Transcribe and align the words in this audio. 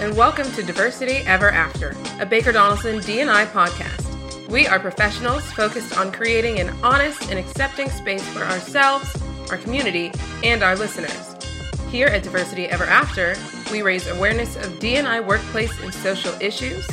and 0.00 0.16
welcome 0.16 0.48
to 0.52 0.62
Diversity 0.62 1.26
Ever 1.26 1.50
After, 1.50 1.96
a 2.20 2.26
Baker 2.26 2.52
Donelson 2.52 3.04
D&I 3.04 3.46
podcast. 3.46 4.48
We 4.48 4.64
are 4.68 4.78
professionals 4.78 5.42
focused 5.50 5.98
on 5.98 6.12
creating 6.12 6.60
an 6.60 6.70
honest 6.84 7.30
and 7.30 7.38
accepting 7.38 7.90
space 7.90 8.24
for 8.28 8.44
ourselves, 8.44 9.20
our 9.50 9.56
community, 9.56 10.12
and 10.44 10.62
our 10.62 10.76
listeners. 10.76 11.34
Here 11.90 12.06
at 12.06 12.22
Diversity 12.22 12.66
Ever 12.66 12.84
After, 12.84 13.34
we 13.72 13.82
raise 13.82 14.06
awareness 14.06 14.54
of 14.64 14.78
D&I 14.78 15.18
workplace 15.18 15.76
and 15.82 15.92
social 15.92 16.32
issues. 16.40 16.86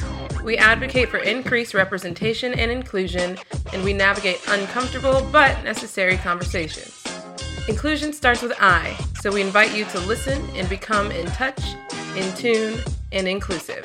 We 0.44 0.58
advocate 0.58 1.10
for 1.10 1.20
increased 1.20 1.76
representation 1.76 2.56
and 2.56 2.72
inclusion, 2.72 3.38
and 3.72 3.84
we 3.84 3.94
navigate 3.94 4.42
uncomfortable 4.48 5.28
but 5.32 5.64
necessary 5.64 6.18
conversations. 6.18 7.04
Inclusion 7.68 8.14
starts 8.14 8.42
with 8.42 8.54
I, 8.60 8.98
so 9.22 9.32
we 9.32 9.42
invite 9.42 9.76
you 9.76 9.86
to 9.86 10.00
listen 10.00 10.44
and 10.56 10.68
become 10.68 11.12
in 11.12 11.28
touch, 11.28 11.64
in 12.16 12.36
tune, 12.36 12.80
and 13.16 13.28
inclusive. 13.30 13.84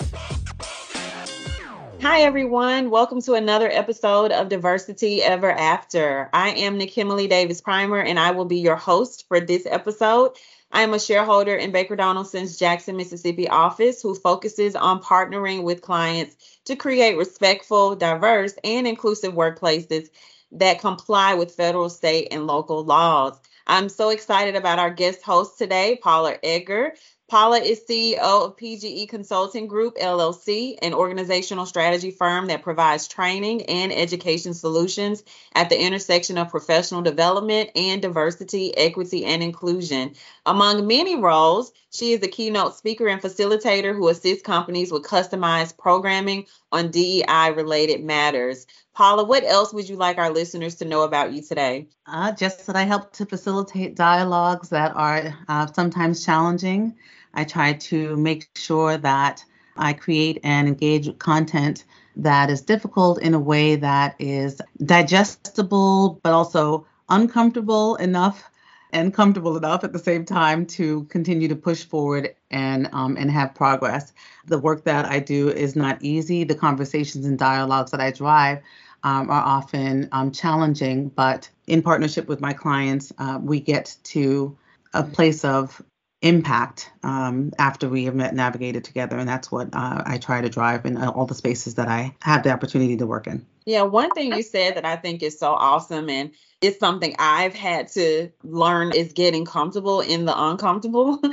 Hi, 2.02 2.22
everyone. 2.22 2.90
Welcome 2.90 3.22
to 3.22 3.34
another 3.34 3.70
episode 3.70 4.32
of 4.32 4.48
Diversity 4.48 5.22
Ever 5.22 5.52
After. 5.52 6.28
I 6.32 6.50
am 6.50 6.78
Nakimuli 6.78 7.28
Davis 7.28 7.60
Primer, 7.60 8.00
and 8.00 8.18
I 8.18 8.32
will 8.32 8.44
be 8.44 8.58
your 8.58 8.74
host 8.74 9.28
for 9.28 9.38
this 9.38 9.66
episode. 9.66 10.32
I 10.72 10.82
am 10.82 10.94
a 10.94 10.98
shareholder 10.98 11.54
in 11.54 11.70
Baker 11.70 11.96
Donelson's 11.96 12.58
Jackson, 12.58 12.96
Mississippi 12.96 13.48
office 13.48 14.02
who 14.02 14.16
focuses 14.16 14.74
on 14.74 15.00
partnering 15.00 15.62
with 15.62 15.80
clients 15.80 16.34
to 16.64 16.74
create 16.74 17.16
respectful, 17.16 17.94
diverse, 17.94 18.54
and 18.64 18.86
inclusive 18.86 19.34
workplaces 19.34 20.08
that 20.52 20.80
comply 20.80 21.34
with 21.34 21.54
federal, 21.54 21.88
state, 21.88 22.28
and 22.32 22.48
local 22.48 22.84
laws. 22.84 23.38
I'm 23.66 23.88
so 23.88 24.08
excited 24.08 24.56
about 24.56 24.80
our 24.80 24.90
guest 24.90 25.22
host 25.22 25.56
today, 25.56 25.98
Paula 26.02 26.36
Edgar. 26.42 26.94
Paula 27.30 27.60
is 27.60 27.84
CEO 27.88 28.18
of 28.18 28.56
PGE 28.56 29.08
Consulting 29.08 29.68
Group, 29.68 29.96
LLC, 29.98 30.76
an 30.82 30.92
organizational 30.92 31.64
strategy 31.64 32.10
firm 32.10 32.46
that 32.46 32.64
provides 32.64 33.06
training 33.06 33.66
and 33.66 33.92
education 33.92 34.52
solutions 34.52 35.22
at 35.54 35.68
the 35.68 35.80
intersection 35.80 36.38
of 36.38 36.48
professional 36.48 37.02
development 37.02 37.70
and 37.76 38.02
diversity, 38.02 38.76
equity, 38.76 39.24
and 39.24 39.44
inclusion. 39.44 40.14
Among 40.44 40.88
many 40.88 41.14
roles, 41.14 41.72
she 41.92 42.14
is 42.14 42.22
a 42.24 42.26
keynote 42.26 42.74
speaker 42.74 43.06
and 43.06 43.22
facilitator 43.22 43.94
who 43.94 44.08
assists 44.08 44.42
companies 44.42 44.90
with 44.90 45.04
customized 45.04 45.78
programming 45.78 46.46
on 46.72 46.90
DEI 46.90 47.52
related 47.54 48.02
matters. 48.02 48.66
Paula, 48.92 49.22
what 49.22 49.44
else 49.44 49.72
would 49.72 49.88
you 49.88 49.94
like 49.94 50.18
our 50.18 50.30
listeners 50.30 50.74
to 50.76 50.84
know 50.84 51.02
about 51.02 51.32
you 51.32 51.42
today? 51.42 51.86
Uh, 52.06 52.32
just 52.32 52.66
that 52.66 52.74
I 52.74 52.82
help 52.82 53.12
to 53.14 53.24
facilitate 53.24 53.94
dialogues 53.94 54.70
that 54.70 54.96
are 54.96 55.32
uh, 55.46 55.66
sometimes 55.68 56.24
challenging. 56.24 56.96
I 57.34 57.44
try 57.44 57.74
to 57.74 58.16
make 58.16 58.48
sure 58.56 58.96
that 58.98 59.44
I 59.76 59.92
create 59.92 60.40
and 60.44 60.68
engage 60.68 61.16
content 61.18 61.84
that 62.16 62.50
is 62.50 62.60
difficult 62.62 63.20
in 63.22 63.34
a 63.34 63.38
way 63.38 63.76
that 63.76 64.14
is 64.18 64.60
digestible, 64.84 66.20
but 66.22 66.32
also 66.32 66.86
uncomfortable 67.08 67.96
enough 67.96 68.50
and 68.92 69.14
comfortable 69.14 69.56
enough 69.56 69.84
at 69.84 69.92
the 69.92 69.98
same 69.98 70.24
time 70.24 70.66
to 70.66 71.04
continue 71.04 71.48
to 71.48 71.56
push 71.56 71.84
forward 71.84 72.34
and 72.50 72.88
um, 72.92 73.16
and 73.16 73.30
have 73.30 73.54
progress. 73.54 74.12
The 74.46 74.58
work 74.58 74.84
that 74.84 75.06
I 75.06 75.20
do 75.20 75.48
is 75.48 75.76
not 75.76 76.02
easy. 76.02 76.44
The 76.44 76.54
conversations 76.54 77.24
and 77.24 77.38
dialogues 77.38 77.92
that 77.92 78.00
I 78.00 78.10
drive 78.10 78.58
um, 79.02 79.30
are 79.30 79.42
often 79.42 80.08
um, 80.12 80.32
challenging, 80.32 81.08
but 81.08 81.48
in 81.66 81.82
partnership 81.82 82.28
with 82.28 82.40
my 82.40 82.52
clients, 82.52 83.12
uh, 83.18 83.38
we 83.40 83.60
get 83.60 83.96
to 84.04 84.56
a 84.92 85.04
place 85.04 85.44
of 85.44 85.80
impact 86.22 86.90
um, 87.02 87.50
after 87.58 87.88
we 87.88 88.04
have 88.04 88.14
met 88.14 88.34
navigated 88.34 88.84
together. 88.84 89.16
And 89.16 89.28
that's 89.28 89.50
what 89.50 89.68
uh, 89.72 90.02
i 90.04 90.18
try 90.18 90.40
to 90.40 90.48
drive 90.48 90.84
in 90.84 90.96
all 90.98 91.26
the 91.26 91.34
spaces 91.34 91.76
that 91.76 91.88
i 91.88 92.14
have 92.20 92.42
the 92.42 92.50
opportunity 92.50 92.96
to 92.98 93.06
work 93.06 93.26
in. 93.26 93.46
Yeah 93.64 93.82
one 93.82 94.10
thing 94.10 94.32
you 94.32 94.42
said 94.42 94.76
that 94.76 94.84
i 94.84 94.96
think 94.96 95.22
is 95.22 95.38
so 95.38 95.52
awesome 95.52 96.10
and 96.10 96.32
it's 96.60 96.78
something 96.78 97.14
i've 97.18 97.54
had 97.54 97.88
to 97.88 98.30
learn 98.42 98.92
is 98.92 99.14
getting 99.14 99.46
comfortable 99.46 100.00
in 100.00 100.24
the 100.26 100.34
uncomfortable. 100.36 101.20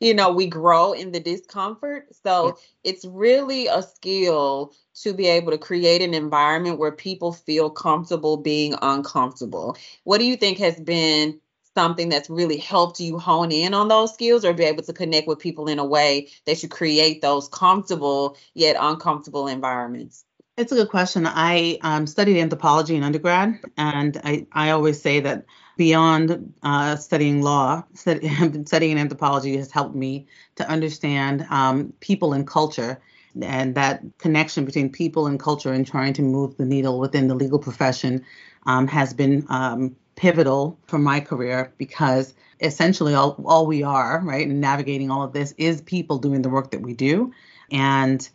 You 0.00 0.14
know 0.14 0.32
we 0.32 0.46
grow 0.46 0.92
in 0.92 1.12
the 1.12 1.20
discomfort. 1.20 2.08
So 2.22 2.58
it's 2.84 3.04
really 3.04 3.66
a 3.66 3.82
skill 3.82 4.72
to 5.02 5.12
be 5.12 5.26
able 5.26 5.52
to 5.52 5.58
create 5.58 6.02
an 6.02 6.14
environment 6.14 6.78
where 6.78 6.92
people 6.92 7.32
feel 7.32 7.68
comfortable 7.70 8.36
being 8.36 8.74
uncomfortable. 8.80 9.76
What 10.04 10.18
do 10.18 10.24
you 10.24 10.36
think 10.36 10.58
has 10.58 10.78
been 10.78 11.40
something 11.76 12.08
that's 12.08 12.30
really 12.30 12.56
helped 12.56 13.00
you 13.00 13.18
hone 13.18 13.52
in 13.52 13.74
on 13.74 13.88
those 13.88 14.14
skills 14.14 14.46
or 14.46 14.54
be 14.54 14.64
able 14.64 14.82
to 14.82 14.94
connect 14.94 15.28
with 15.28 15.38
people 15.38 15.68
in 15.68 15.78
a 15.78 15.84
way 15.84 16.28
that 16.46 16.62
you 16.62 16.68
create 16.70 17.20
those 17.20 17.48
comfortable 17.48 18.36
yet 18.54 18.76
uncomfortable 18.80 19.46
environments? 19.46 20.24
It's 20.56 20.72
a 20.72 20.74
good 20.74 20.88
question. 20.88 21.26
I 21.26 21.78
um, 21.82 22.06
studied 22.06 22.40
anthropology 22.40 22.96
in 22.96 23.02
undergrad, 23.02 23.60
and 23.76 24.18
I, 24.24 24.46
I 24.52 24.70
always 24.70 25.02
say 25.02 25.20
that 25.20 25.44
beyond 25.76 26.54
uh, 26.62 26.96
studying 26.96 27.42
law, 27.42 27.84
studying 27.94 28.98
anthropology 28.98 29.58
has 29.58 29.70
helped 29.70 29.94
me 29.94 30.26
to 30.54 30.66
understand 30.66 31.46
um, 31.50 31.92
people 32.00 32.32
and 32.32 32.46
culture 32.46 32.98
and 33.42 33.74
that 33.74 34.02
connection 34.16 34.64
between 34.64 34.88
people 34.90 35.26
and 35.26 35.38
culture 35.38 35.74
and 35.74 35.86
trying 35.86 36.14
to 36.14 36.22
move 36.22 36.56
the 36.56 36.64
needle 36.64 36.98
within 36.98 37.28
the 37.28 37.34
legal 37.34 37.58
profession 37.58 38.24
um, 38.64 38.86
has 38.86 39.12
been 39.12 39.44
um, 39.50 39.94
pivotal 40.16 40.78
for 40.86 40.98
my 40.98 41.20
career 41.20 41.72
because 41.78 42.34
essentially 42.60 43.14
all, 43.14 43.40
all 43.44 43.66
we 43.66 43.82
are, 43.82 44.20
right, 44.24 44.46
and 44.46 44.60
navigating 44.60 45.10
all 45.10 45.22
of 45.22 45.32
this 45.32 45.54
is 45.58 45.82
people 45.82 46.18
doing 46.18 46.42
the 46.42 46.48
work 46.48 46.70
that 46.70 46.80
we 46.80 46.94
do. 46.94 47.32
And 47.70 48.28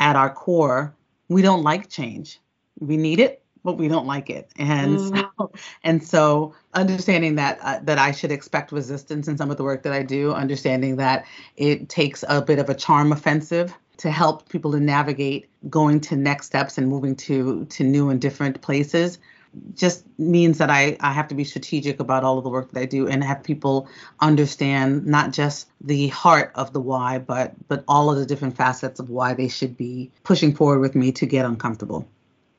at 0.00 0.16
our 0.16 0.30
core, 0.30 0.94
we 1.28 1.42
don't 1.42 1.62
like 1.62 1.88
change. 1.88 2.40
We 2.80 2.96
need 2.96 3.20
it, 3.20 3.42
but 3.64 3.74
we 3.78 3.88
don't 3.88 4.06
like 4.06 4.30
it. 4.30 4.50
And 4.56 4.98
mm. 4.98 5.30
so, 5.38 5.52
and 5.84 6.02
so 6.02 6.54
understanding 6.74 7.34
that 7.36 7.58
uh, 7.62 7.80
that 7.82 7.98
I 7.98 8.12
should 8.12 8.32
expect 8.32 8.72
resistance 8.72 9.28
in 9.28 9.36
some 9.36 9.50
of 9.50 9.56
the 9.56 9.64
work 9.64 9.82
that 9.82 9.92
I 9.92 10.02
do, 10.02 10.32
understanding 10.32 10.96
that 10.96 11.26
it 11.56 11.88
takes 11.88 12.24
a 12.28 12.40
bit 12.40 12.58
of 12.58 12.68
a 12.68 12.74
charm 12.74 13.12
offensive 13.12 13.74
to 13.98 14.10
help 14.10 14.48
people 14.48 14.72
to 14.72 14.80
navigate 14.80 15.48
going 15.70 16.00
to 16.00 16.16
next 16.16 16.46
steps 16.46 16.78
and 16.78 16.88
moving 16.88 17.16
to 17.16 17.64
to 17.66 17.84
new 17.84 18.10
and 18.10 18.20
different 18.20 18.60
places 18.62 19.18
just 19.74 20.04
means 20.18 20.58
that 20.58 20.70
I, 20.70 20.96
I 21.00 21.12
have 21.12 21.28
to 21.28 21.34
be 21.34 21.44
strategic 21.44 22.00
about 22.00 22.24
all 22.24 22.38
of 22.38 22.44
the 22.44 22.50
work 22.50 22.70
that 22.72 22.80
I 22.80 22.86
do 22.86 23.08
and 23.08 23.22
have 23.22 23.42
people 23.42 23.88
understand 24.20 25.06
not 25.06 25.32
just 25.32 25.68
the 25.80 26.08
heart 26.08 26.52
of 26.54 26.72
the 26.72 26.80
why, 26.80 27.18
but 27.18 27.54
but 27.68 27.84
all 27.88 28.10
of 28.10 28.18
the 28.18 28.26
different 28.26 28.56
facets 28.56 29.00
of 29.00 29.10
why 29.10 29.34
they 29.34 29.48
should 29.48 29.76
be 29.76 30.10
pushing 30.24 30.54
forward 30.54 30.80
with 30.80 30.94
me 30.94 31.12
to 31.12 31.26
get 31.26 31.44
uncomfortable. 31.44 32.06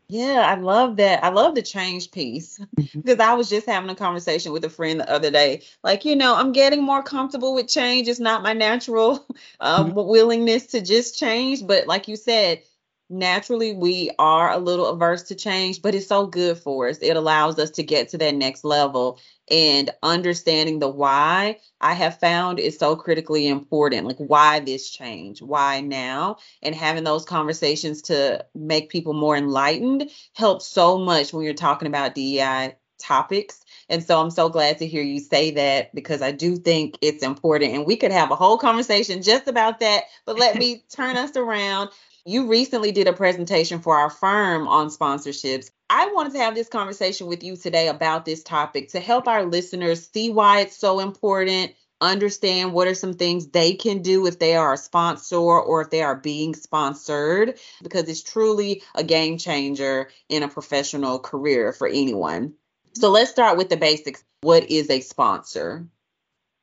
Yeah, 0.09 0.45
I 0.47 0.55
love 0.55 0.95
that. 0.97 1.21
I 1.21 1.29
love 1.29 1.53
the 1.53 1.61
change 1.61 2.11
piece 2.11 2.59
because 2.75 2.91
mm-hmm. 2.93 3.21
I 3.21 3.33
was 3.33 3.49
just 3.49 3.67
having 3.67 3.89
a 3.89 3.95
conversation 3.95 4.53
with 4.53 4.63
a 4.63 4.69
friend 4.69 5.01
the 5.01 5.11
other 5.11 5.29
day. 5.29 5.63
Like, 5.83 6.05
you 6.05 6.15
know, 6.15 6.33
I'm 6.33 6.53
getting 6.53 6.81
more 6.81 7.03
comfortable 7.03 7.53
with 7.53 7.67
change. 7.67 8.07
It's 8.07 8.19
not 8.19 8.41
my 8.41 8.53
natural 8.53 9.27
um, 9.59 9.93
willingness 9.93 10.67
to 10.67 10.81
just 10.81 11.19
change. 11.19 11.67
But 11.67 11.87
like 11.87 12.07
you 12.07 12.15
said, 12.15 12.61
naturally 13.09 13.73
we 13.73 14.11
are 14.19 14.51
a 14.51 14.57
little 14.57 14.87
averse 14.87 15.23
to 15.23 15.35
change, 15.35 15.81
but 15.81 15.95
it's 15.95 16.07
so 16.07 16.27
good 16.27 16.57
for 16.57 16.89
us. 16.89 16.97
It 16.99 17.15
allows 17.15 17.59
us 17.59 17.71
to 17.71 17.83
get 17.83 18.09
to 18.09 18.17
that 18.19 18.35
next 18.35 18.63
level 18.63 19.19
and 19.49 19.89
understanding 20.03 20.79
the 20.79 20.89
why 20.89 21.59
I 21.79 21.93
have 21.93 22.19
found 22.19 22.59
is 22.59 22.77
so 22.77 22.95
critically 22.95 23.47
important. 23.47 24.07
Like 24.07 24.17
why 24.17 24.59
this 24.59 24.89
change? 24.89 25.41
Why 25.41 25.79
now? 25.81 26.37
And 26.61 26.75
having 26.75 27.03
those 27.03 27.25
conversations 27.25 28.03
to 28.03 28.45
make 28.53 28.89
people 28.89 29.13
more 29.13 29.37
enlightened 29.37 30.09
helps 30.33 30.67
so 30.67 30.97
much 30.97 31.31
when 31.31 31.45
you're 31.45 31.53
talking 31.53 31.87
about 31.87 32.15
DEI 32.15 32.75
topics. 32.99 33.63
And 33.89 34.03
so 34.03 34.19
I'm 34.19 34.31
so 34.31 34.49
glad 34.49 34.79
to 34.79 34.87
hear 34.87 35.01
you 35.01 35.19
say 35.19 35.51
that 35.51 35.95
because 35.95 36.21
I 36.21 36.31
do 36.31 36.57
think 36.57 36.97
it's 37.01 37.23
important. 37.23 37.73
And 37.73 37.85
we 37.85 37.95
could 37.95 38.11
have 38.11 38.31
a 38.31 38.35
whole 38.35 38.57
conversation 38.57 39.21
just 39.21 39.47
about 39.47 39.79
that. 39.79 40.05
But 40.25 40.37
let 40.37 40.57
me 40.57 40.83
turn 40.93 41.15
us 41.15 41.37
around 41.37 41.89
you 42.27 42.47
recently 42.47 42.91
did 42.91 43.07
a 43.07 43.13
presentation 43.13 43.79
for 43.79 43.95
our 43.95 44.09
firm 44.09 44.67
on 44.67 44.89
sponsorships. 44.89 45.71
I 45.89 46.11
wanted 46.11 46.33
to 46.33 46.39
have 46.39 46.55
this 46.55 46.67
conversation 46.67 47.27
with 47.27 47.41
you 47.41 47.55
today 47.55 47.87
about 47.87 48.25
this 48.25 48.43
topic 48.43 48.89
to 48.89 48.99
help 48.99 49.29
our 49.29 49.45
listeners 49.45 50.09
see 50.11 50.29
why 50.29 50.59
it's 50.59 50.75
so 50.75 50.99
important, 50.99 51.71
understand 52.01 52.73
what 52.73 52.85
are 52.85 52.93
some 52.95 53.13
things 53.13 53.47
they 53.47 53.75
can 53.75 54.01
do 54.01 54.27
if 54.27 54.39
they 54.39 54.57
are 54.57 54.73
a 54.73 54.77
sponsor 54.77 55.37
or 55.37 55.79
if 55.79 55.89
they 55.89 56.01
are 56.01 56.17
being 56.17 56.53
sponsored, 56.53 57.57
because 57.81 58.09
it's 58.09 58.23
truly 58.23 58.83
a 58.93 59.05
game 59.05 59.37
changer 59.37 60.09
in 60.27 60.43
a 60.43 60.49
professional 60.49 61.19
career 61.19 61.71
for 61.71 61.87
anyone. 61.87 62.55
So 62.93 63.09
let's 63.09 63.31
start 63.31 63.57
with 63.57 63.69
the 63.69 63.77
basics. 63.77 64.21
What 64.41 64.69
is 64.69 64.89
a 64.89 64.99
sponsor? 64.99 65.87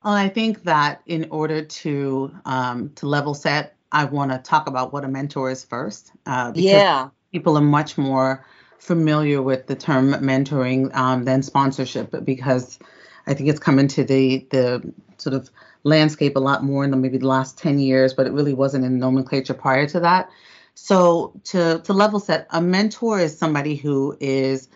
Well, 0.05 0.13
I 0.13 0.29
think 0.29 0.65
that 0.65 1.01
in 1.07 1.29
order 1.31 1.65
to 1.65 2.35
um, 2.45 2.91
to 2.97 3.07
level 3.07 3.33
set 3.33 3.74
I 3.95 4.05
want 4.05 4.33
to 4.33 4.39
talk 4.39 4.67
about 4.67 4.93
what 4.93 5.05
a 5.05 5.09
mentor 5.09 5.51
is 5.51 5.65
first. 5.65 6.13
Uh, 6.27 6.51
because 6.51 6.65
yeah. 6.65 7.09
People 7.33 7.57
are 7.57 7.63
much 7.63 7.97
more 7.97 8.45
familiar 8.79 9.41
with 9.41 9.67
the 9.67 9.75
term 9.75 10.13
mentoring 10.15 10.95
um, 10.95 11.25
than 11.25 11.43
sponsorship 11.43 12.25
because 12.25 12.79
I 13.27 13.35
think 13.35 13.49
it's 13.49 13.59
come 13.59 13.79
into 13.79 14.05
the 14.05 14.47
the 14.51 14.93
sort 15.17 15.35
of 15.35 15.51
landscape 15.85 16.37
a 16.37 16.41
lot 16.41 16.65
more 16.65 16.85
in 16.85 16.91
the 16.91 16.97
maybe 16.97 17.19
the 17.19 17.27
last 17.27 17.57
10 17.59 17.79
years, 17.79 18.13
but 18.15 18.27
it 18.27 18.33
really 18.33 18.55
wasn't 18.55 18.85
in 18.85 18.99
nomenclature 18.99 19.55
prior 19.55 19.87
to 19.89 20.01
that. 20.01 20.29
So 20.75 21.33
to 21.45 21.81
to 21.85 21.93
level 21.93 22.21
set, 22.21 22.47
a 22.51 22.61
mentor 22.61 23.21
is 23.21 23.39
somebody 23.39 23.77
who 23.77 24.17
is 24.21 24.69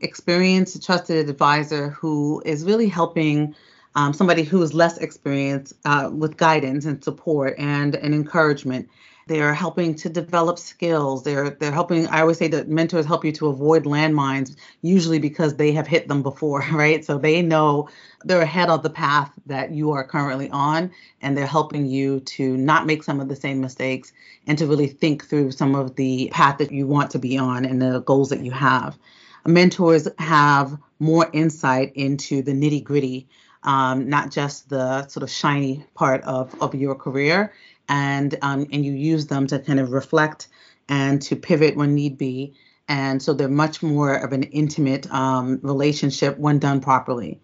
experienced, 0.00 0.84
trusted 0.84 1.28
advisor 1.28 1.88
who 1.88 2.42
is 2.44 2.64
really 2.64 2.88
helping 2.88 3.54
um, 3.96 4.12
somebody 4.12 4.44
who 4.44 4.62
is 4.62 4.74
less 4.74 4.98
experienced 4.98 5.72
uh, 5.86 6.10
with 6.12 6.36
guidance 6.36 6.84
and 6.84 7.02
support 7.02 7.54
and, 7.58 7.96
and 7.96 8.14
encouragement. 8.14 8.88
They're 9.26 9.54
helping 9.54 9.96
to 9.96 10.08
develop 10.08 10.56
skills. 10.56 11.24
They're 11.24 11.50
they're 11.50 11.72
helping. 11.72 12.06
I 12.06 12.20
always 12.20 12.38
say 12.38 12.46
that 12.48 12.68
mentors 12.68 13.06
help 13.06 13.24
you 13.24 13.32
to 13.32 13.48
avoid 13.48 13.82
landmines, 13.82 14.54
usually 14.82 15.18
because 15.18 15.56
they 15.56 15.72
have 15.72 15.88
hit 15.88 16.06
them 16.06 16.22
before, 16.22 16.60
right? 16.72 17.04
So 17.04 17.18
they 17.18 17.42
know 17.42 17.88
they're 18.24 18.42
ahead 18.42 18.68
of 18.68 18.84
the 18.84 18.90
path 18.90 19.32
that 19.46 19.72
you 19.72 19.90
are 19.90 20.06
currently 20.06 20.48
on, 20.50 20.92
and 21.22 21.36
they're 21.36 21.44
helping 21.44 21.86
you 21.86 22.20
to 22.20 22.56
not 22.56 22.86
make 22.86 23.02
some 23.02 23.18
of 23.18 23.28
the 23.28 23.34
same 23.34 23.60
mistakes 23.60 24.12
and 24.46 24.56
to 24.58 24.66
really 24.66 24.86
think 24.86 25.24
through 25.24 25.50
some 25.50 25.74
of 25.74 25.96
the 25.96 26.28
path 26.32 26.58
that 26.58 26.70
you 26.70 26.86
want 26.86 27.10
to 27.10 27.18
be 27.18 27.36
on 27.36 27.64
and 27.64 27.82
the 27.82 28.00
goals 28.02 28.28
that 28.28 28.44
you 28.44 28.52
have. 28.52 28.96
Mentors 29.44 30.06
have 30.18 30.76
more 31.00 31.28
insight 31.32 31.92
into 31.96 32.42
the 32.42 32.52
nitty 32.52 32.82
gritty 32.84 33.28
um, 33.66 34.08
not 34.08 34.32
just 34.32 34.70
the 34.70 35.08
sort 35.08 35.24
of 35.24 35.30
shiny 35.30 35.86
part 35.94 36.22
of, 36.24 36.54
of 36.62 36.74
your 36.74 36.96
career, 36.96 37.52
and 37.88 38.36
um, 38.42 38.66
and 38.72 38.84
you 38.84 38.92
use 38.92 39.28
them 39.28 39.46
to 39.48 39.60
kind 39.60 39.80
of 39.80 39.92
reflect 39.92 40.48
and 40.88 41.22
to 41.22 41.36
pivot 41.36 41.76
when 41.76 41.94
need 41.94 42.18
be. 42.18 42.54
And 42.88 43.22
so 43.22 43.34
they're 43.34 43.48
much 43.48 43.82
more 43.82 44.14
of 44.14 44.32
an 44.32 44.44
intimate 44.44 45.12
um, 45.12 45.60
relationship 45.62 46.38
when 46.38 46.60
done 46.60 46.80
properly. 46.80 47.40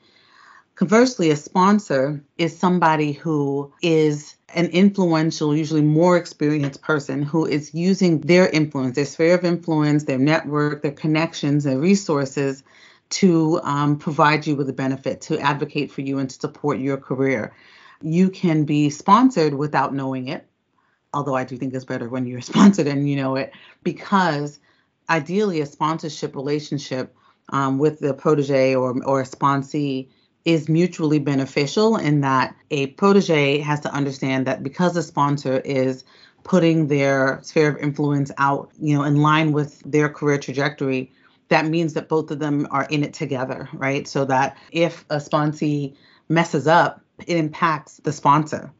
Conversely, 0.77 1.31
a 1.31 1.37
sponsor 1.37 2.25
is 2.39 2.59
somebody 2.59 3.13
who 3.13 3.73
is 3.83 4.37
an 4.55 4.67
influential, 4.67 5.57
usually 5.57 5.83
more 5.83 6.17
experienced 6.17 6.83
person 6.83 7.23
who 7.23 7.47
is 7.47 7.75
using 7.75 8.21
their 8.23 8.49
influence, 8.49 8.97
their 8.97 9.05
sphere 9.05 9.35
of 9.35 9.45
influence, 9.45 10.05
their 10.05 10.19
network, 10.19 10.83
their 10.83 10.93
connections, 10.93 11.65
their 11.65 11.79
resources 11.79 12.65
to 13.13 13.61
um, 13.63 13.99
provide 13.99 14.47
you 14.47 14.57
with 14.57 14.69
a 14.69 14.73
benefit, 14.73 15.21
to 15.23 15.39
advocate 15.39 15.93
for 15.93 16.01
you, 16.01 16.19
and 16.19 16.29
to 16.31 16.37
support 16.39 16.79
your 16.79 16.97
career. 16.97 17.55
You 18.01 18.31
can 18.31 18.65
be 18.65 18.91
sponsored 18.91 19.55
without 19.55 19.95
knowing 19.95 20.29
it, 20.29 20.47
although 21.13 21.35
I 21.35 21.45
do 21.45 21.57
think 21.57 21.75
it's 21.75 21.85
better 21.85 22.09
when 22.09 22.27
you're 22.27 22.41
sponsored 22.53 22.87
and 22.87 23.09
you 23.09 23.17
know 23.17 23.37
it, 23.37 23.53
because 23.83 24.59
ideally 25.09 25.61
a 25.61 25.67
sponsorship 25.67 26.35
relationship 26.35 27.15
um, 27.51 27.79
with 27.79 28.01
the 28.01 28.15
protege 28.15 28.75
or, 28.75 29.03
or 29.05 29.21
a 29.21 29.25
sponsee 29.25 30.09
is 30.45 30.69
mutually 30.69 31.19
beneficial 31.19 31.97
in 31.97 32.21
that 32.23 32.57
a 32.71 32.89
protege 32.89 33.59
has 33.59 33.81
to 33.81 33.93
understand 33.93 34.47
that 34.47 34.63
because 34.63 34.95
the 34.95 35.03
sponsor 35.03 35.59
is 35.61 36.05
putting 36.43 36.89
their 36.89 37.39
sphere 37.43 37.69
of 37.69 37.77
influence 37.79 38.33
out, 38.39 38.71
you 38.81 38.97
know, 38.97 39.05
in 39.05 39.17
line 39.17 39.53
with 39.53 39.81
their 39.85 40.09
career 40.09 40.39
trajectory, 40.39 41.13
that 41.49 41.67
means 41.67 41.95
that 41.95 42.09
both 42.09 42.31
of 42.31 42.39
them 42.39 42.67
are 42.71 42.87
in 42.91 43.05
it 43.05 43.13
together, 43.13 43.69
right? 43.73 44.07
So 44.09 44.25
that 44.27 44.57
if 44.71 45.05
a 45.11 45.17
sponsee 45.17 45.95
messes 46.29 46.67
up, 46.67 47.03
it 47.27 47.37
impacts 47.37 47.99
the 47.99 48.13
sponsor. 48.13 48.73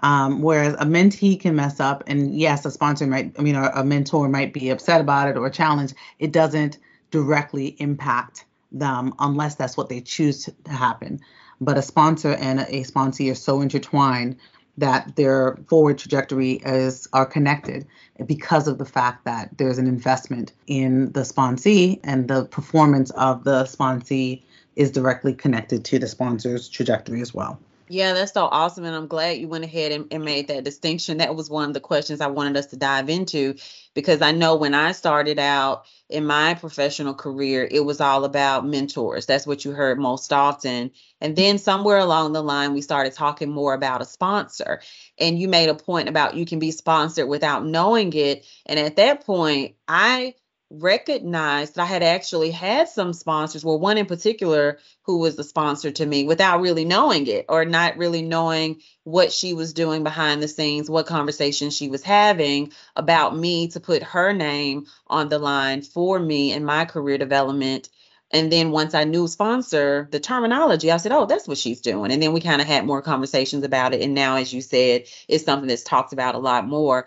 Um, 0.00 0.42
whereas 0.42 0.74
a 0.74 0.84
mentee 0.84 1.40
can 1.40 1.56
mess 1.56 1.80
up, 1.80 2.04
and 2.06 2.38
yes, 2.38 2.64
a 2.64 2.70
sponsor 2.70 3.06
might, 3.06 3.34
I 3.38 3.42
mean, 3.42 3.56
a, 3.56 3.82
mentor 3.82 4.28
might 4.28 4.52
be 4.52 4.70
upset 4.70 5.00
about 5.00 5.28
it 5.28 5.36
or 5.36 5.50
challenged. 5.50 5.94
It 6.18 6.32
doesn't 6.32 6.78
directly 7.10 7.68
impact 7.78 8.44
them 8.70 9.14
unless 9.18 9.56
that's 9.56 9.76
what 9.76 9.88
they 9.88 10.00
choose 10.00 10.44
to 10.44 10.70
happen. 10.70 11.20
But 11.60 11.78
a 11.78 11.82
sponsor 11.82 12.34
and 12.34 12.60
a 12.60 12.84
sponsee 12.84 13.32
are 13.32 13.34
so 13.34 13.60
intertwined 13.60 14.36
that 14.78 15.16
their 15.16 15.56
forward 15.68 15.98
trajectory 15.98 16.52
is 16.64 17.08
are 17.12 17.26
connected 17.26 17.86
because 18.26 18.68
of 18.68 18.78
the 18.78 18.84
fact 18.84 19.24
that 19.24 19.50
there's 19.58 19.78
an 19.78 19.86
investment 19.86 20.52
in 20.66 21.12
the 21.12 21.20
sponsee 21.20 21.98
and 22.04 22.28
the 22.28 22.44
performance 22.46 23.10
of 23.12 23.44
the 23.44 23.64
sponsee 23.64 24.42
is 24.76 24.90
directly 24.92 25.34
connected 25.34 25.84
to 25.84 25.98
the 25.98 26.06
sponsor's 26.06 26.68
trajectory 26.68 27.20
as 27.20 27.34
well. 27.34 27.58
Yeah, 27.90 28.12
that's 28.12 28.32
so 28.32 28.44
awesome. 28.44 28.84
And 28.84 28.94
I'm 28.94 29.06
glad 29.06 29.38
you 29.38 29.48
went 29.48 29.64
ahead 29.64 29.92
and, 29.92 30.06
and, 30.10 30.24
made 30.24 30.48
that 30.48 30.64
distinction. 30.64 31.18
That 31.18 31.34
was 31.34 31.48
one 31.48 31.68
of 31.68 31.74
the 31.74 31.80
questions 31.80 32.20
I 32.20 32.26
wanted 32.26 32.56
us 32.56 32.66
to 32.66 32.76
dive 32.76 33.08
into 33.08 33.54
because 33.94 34.20
I 34.20 34.32
know 34.32 34.56
when 34.56 34.74
I 34.74 34.92
started 34.92 35.38
out 35.38 35.86
in 36.10 36.26
my 36.26 36.54
professional 36.54 37.14
career, 37.14 37.66
it 37.70 37.80
was 37.80 38.00
all 38.00 38.24
about 38.24 38.66
mentors. 38.66 39.26
That's 39.26 39.46
what 39.46 39.64
you 39.64 39.72
heard 39.72 39.98
most 39.98 40.32
often. 40.32 40.90
And 41.20 41.34
then 41.34 41.58
somewhere 41.58 41.98
along 41.98 42.32
the 42.32 42.42
line, 42.42 42.74
we 42.74 42.82
started 42.82 43.14
talking 43.14 43.50
more 43.50 43.72
about 43.74 44.02
a 44.02 44.06
sponsor. 44.06 44.82
And 45.18 45.38
you 45.38 45.48
made 45.48 45.70
a 45.70 45.74
point 45.74 46.08
about 46.08 46.34
you 46.34 46.44
can 46.44 46.58
be 46.58 46.70
sponsored 46.70 47.28
without 47.28 47.64
knowing 47.64 48.12
it. 48.12 48.44
And 48.66 48.78
at 48.78 48.96
that 48.96 49.24
point, 49.24 49.76
I 49.86 50.34
recognized 50.70 51.74
that 51.74 51.82
I 51.82 51.86
had 51.86 52.02
actually 52.02 52.50
had 52.50 52.88
some 52.88 53.12
sponsors, 53.12 53.64
well, 53.64 53.78
one 53.78 53.96
in 53.96 54.06
particular 54.06 54.78
who 55.02 55.18
was 55.18 55.36
the 55.36 55.44
sponsor 55.44 55.90
to 55.90 56.04
me 56.04 56.24
without 56.24 56.60
really 56.60 56.84
knowing 56.84 57.26
it 57.26 57.46
or 57.48 57.64
not 57.64 57.96
really 57.96 58.22
knowing 58.22 58.80
what 59.04 59.32
she 59.32 59.54
was 59.54 59.72
doing 59.72 60.04
behind 60.04 60.42
the 60.42 60.48
scenes, 60.48 60.90
what 60.90 61.06
conversation 61.06 61.70
she 61.70 61.88
was 61.88 62.02
having 62.02 62.72
about 62.96 63.36
me 63.36 63.68
to 63.68 63.80
put 63.80 64.02
her 64.02 64.32
name 64.32 64.86
on 65.06 65.28
the 65.28 65.38
line 65.38 65.80
for 65.82 66.18
me 66.18 66.52
and 66.52 66.66
my 66.66 66.84
career 66.84 67.16
development. 67.16 67.88
And 68.30 68.52
then 68.52 68.70
once 68.70 68.94
I 68.94 69.04
knew 69.04 69.26
sponsor, 69.26 70.06
the 70.10 70.20
terminology, 70.20 70.92
I 70.92 70.98
said, 70.98 71.12
oh, 71.12 71.24
that's 71.24 71.48
what 71.48 71.56
she's 71.56 71.80
doing. 71.80 72.12
And 72.12 72.22
then 72.22 72.34
we 72.34 72.42
kind 72.42 72.60
of 72.60 72.66
had 72.66 72.84
more 72.84 73.00
conversations 73.00 73.64
about 73.64 73.94
it. 73.94 74.02
And 74.02 74.14
now, 74.14 74.36
as 74.36 74.52
you 74.52 74.60
said, 74.60 75.04
it's 75.28 75.44
something 75.44 75.66
that's 75.68 75.82
talked 75.82 76.12
about 76.12 76.34
a 76.34 76.38
lot 76.38 76.66
more. 76.68 77.06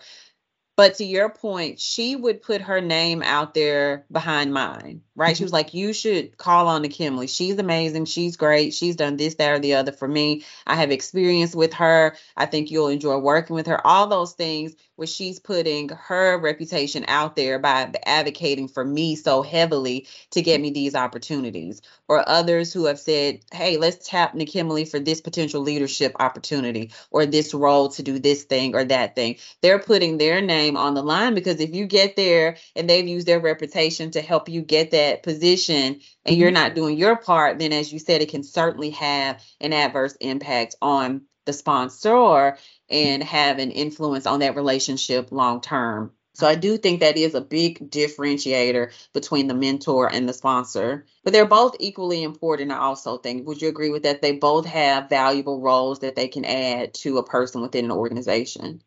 But 0.82 0.96
to 0.96 1.04
your 1.04 1.28
point, 1.28 1.78
she 1.78 2.16
would 2.16 2.42
put 2.42 2.60
her 2.60 2.80
name 2.80 3.22
out 3.22 3.54
there 3.54 4.04
behind 4.10 4.52
mine, 4.52 5.02
right? 5.14 5.28
Mm-hmm. 5.28 5.36
She 5.36 5.44
was 5.44 5.52
like, 5.52 5.74
You 5.74 5.92
should 5.92 6.36
call 6.38 6.66
on 6.66 6.82
to 6.82 6.88
Kimberly. 6.88 7.28
She's 7.28 7.56
amazing. 7.56 8.06
She's 8.06 8.36
great. 8.36 8.74
She's 8.74 8.96
done 8.96 9.16
this, 9.16 9.36
that, 9.36 9.52
or 9.52 9.60
the 9.60 9.74
other 9.74 9.92
for 9.92 10.08
me. 10.08 10.44
I 10.66 10.74
have 10.74 10.90
experience 10.90 11.54
with 11.54 11.72
her. 11.74 12.16
I 12.36 12.46
think 12.46 12.72
you'll 12.72 12.88
enjoy 12.88 13.16
working 13.18 13.54
with 13.54 13.68
her. 13.68 13.86
All 13.86 14.08
those 14.08 14.32
things 14.32 14.74
where 15.02 15.06
she's 15.08 15.40
putting 15.40 15.88
her 15.88 16.38
reputation 16.38 17.04
out 17.08 17.34
there 17.34 17.58
by 17.58 17.92
advocating 18.06 18.68
for 18.68 18.84
me 18.84 19.16
so 19.16 19.42
heavily 19.42 20.06
to 20.30 20.40
get 20.40 20.60
me 20.60 20.70
these 20.70 20.94
opportunities. 20.94 21.82
Or 22.06 22.28
others 22.28 22.72
who 22.72 22.84
have 22.84 23.00
said, 23.00 23.40
Hey, 23.52 23.78
let's 23.78 24.08
tap 24.08 24.34
Nick 24.34 24.50
Nakimuli 24.50 24.88
for 24.88 25.00
this 25.00 25.20
potential 25.20 25.60
leadership 25.60 26.14
opportunity 26.20 26.92
or 27.10 27.26
this 27.26 27.52
role 27.52 27.88
to 27.90 28.02
do 28.02 28.18
this 28.20 28.44
thing 28.44 28.76
or 28.76 28.84
that 28.84 29.16
thing. 29.16 29.36
They're 29.60 29.80
putting 29.80 30.18
their 30.18 30.40
name 30.40 30.52
name 30.62 30.76
on 30.76 30.94
the 30.94 31.02
line 31.02 31.34
because 31.34 31.60
if 31.60 31.74
you 31.74 31.86
get 31.86 32.16
there 32.16 32.56
and 32.76 32.88
they've 32.88 33.06
used 33.06 33.26
their 33.26 33.40
reputation 33.40 34.10
to 34.12 34.20
help 34.20 34.48
you 34.48 34.62
get 34.62 34.92
that 34.92 35.22
position 35.22 36.00
and 36.24 36.36
you're 36.36 36.48
mm-hmm. 36.48 36.54
not 36.54 36.74
doing 36.74 36.96
your 36.96 37.16
part, 37.16 37.58
then 37.58 37.72
as 37.72 37.92
you 37.92 37.98
said, 37.98 38.22
it 38.22 38.30
can 38.30 38.42
certainly 38.42 38.90
have 38.90 39.42
an 39.60 39.72
adverse 39.72 40.16
impact 40.20 40.76
on 40.80 41.22
the 41.44 41.52
sponsor 41.52 42.56
and 42.92 43.22
have 43.22 43.58
an 43.58 43.70
influence 43.70 44.26
on 44.26 44.40
that 44.40 44.56
relationship 44.56 45.32
long 45.32 45.60
term. 45.60 46.12
So 46.34 46.46
I 46.46 46.54
do 46.54 46.78
think 46.78 47.00
that 47.00 47.18
is 47.18 47.34
a 47.34 47.42
big 47.42 47.90
differentiator 47.90 48.92
between 49.12 49.48
the 49.48 49.54
mentor 49.54 50.10
and 50.10 50.26
the 50.26 50.32
sponsor. 50.32 51.04
But 51.24 51.32
they're 51.32 51.44
both 51.44 51.76
equally 51.78 52.22
important, 52.22 52.72
I 52.72 52.78
also 52.78 53.18
think. 53.18 53.46
Would 53.46 53.60
you 53.60 53.68
agree 53.68 53.90
with 53.90 54.04
that? 54.04 54.22
They 54.22 54.32
both 54.32 54.64
have 54.64 55.10
valuable 55.10 55.60
roles 55.60 55.98
that 55.98 56.16
they 56.16 56.28
can 56.28 56.46
add 56.46 56.94
to 56.94 57.18
a 57.18 57.24
person 57.24 57.60
within 57.60 57.86
an 57.86 57.90
organization 57.90 58.82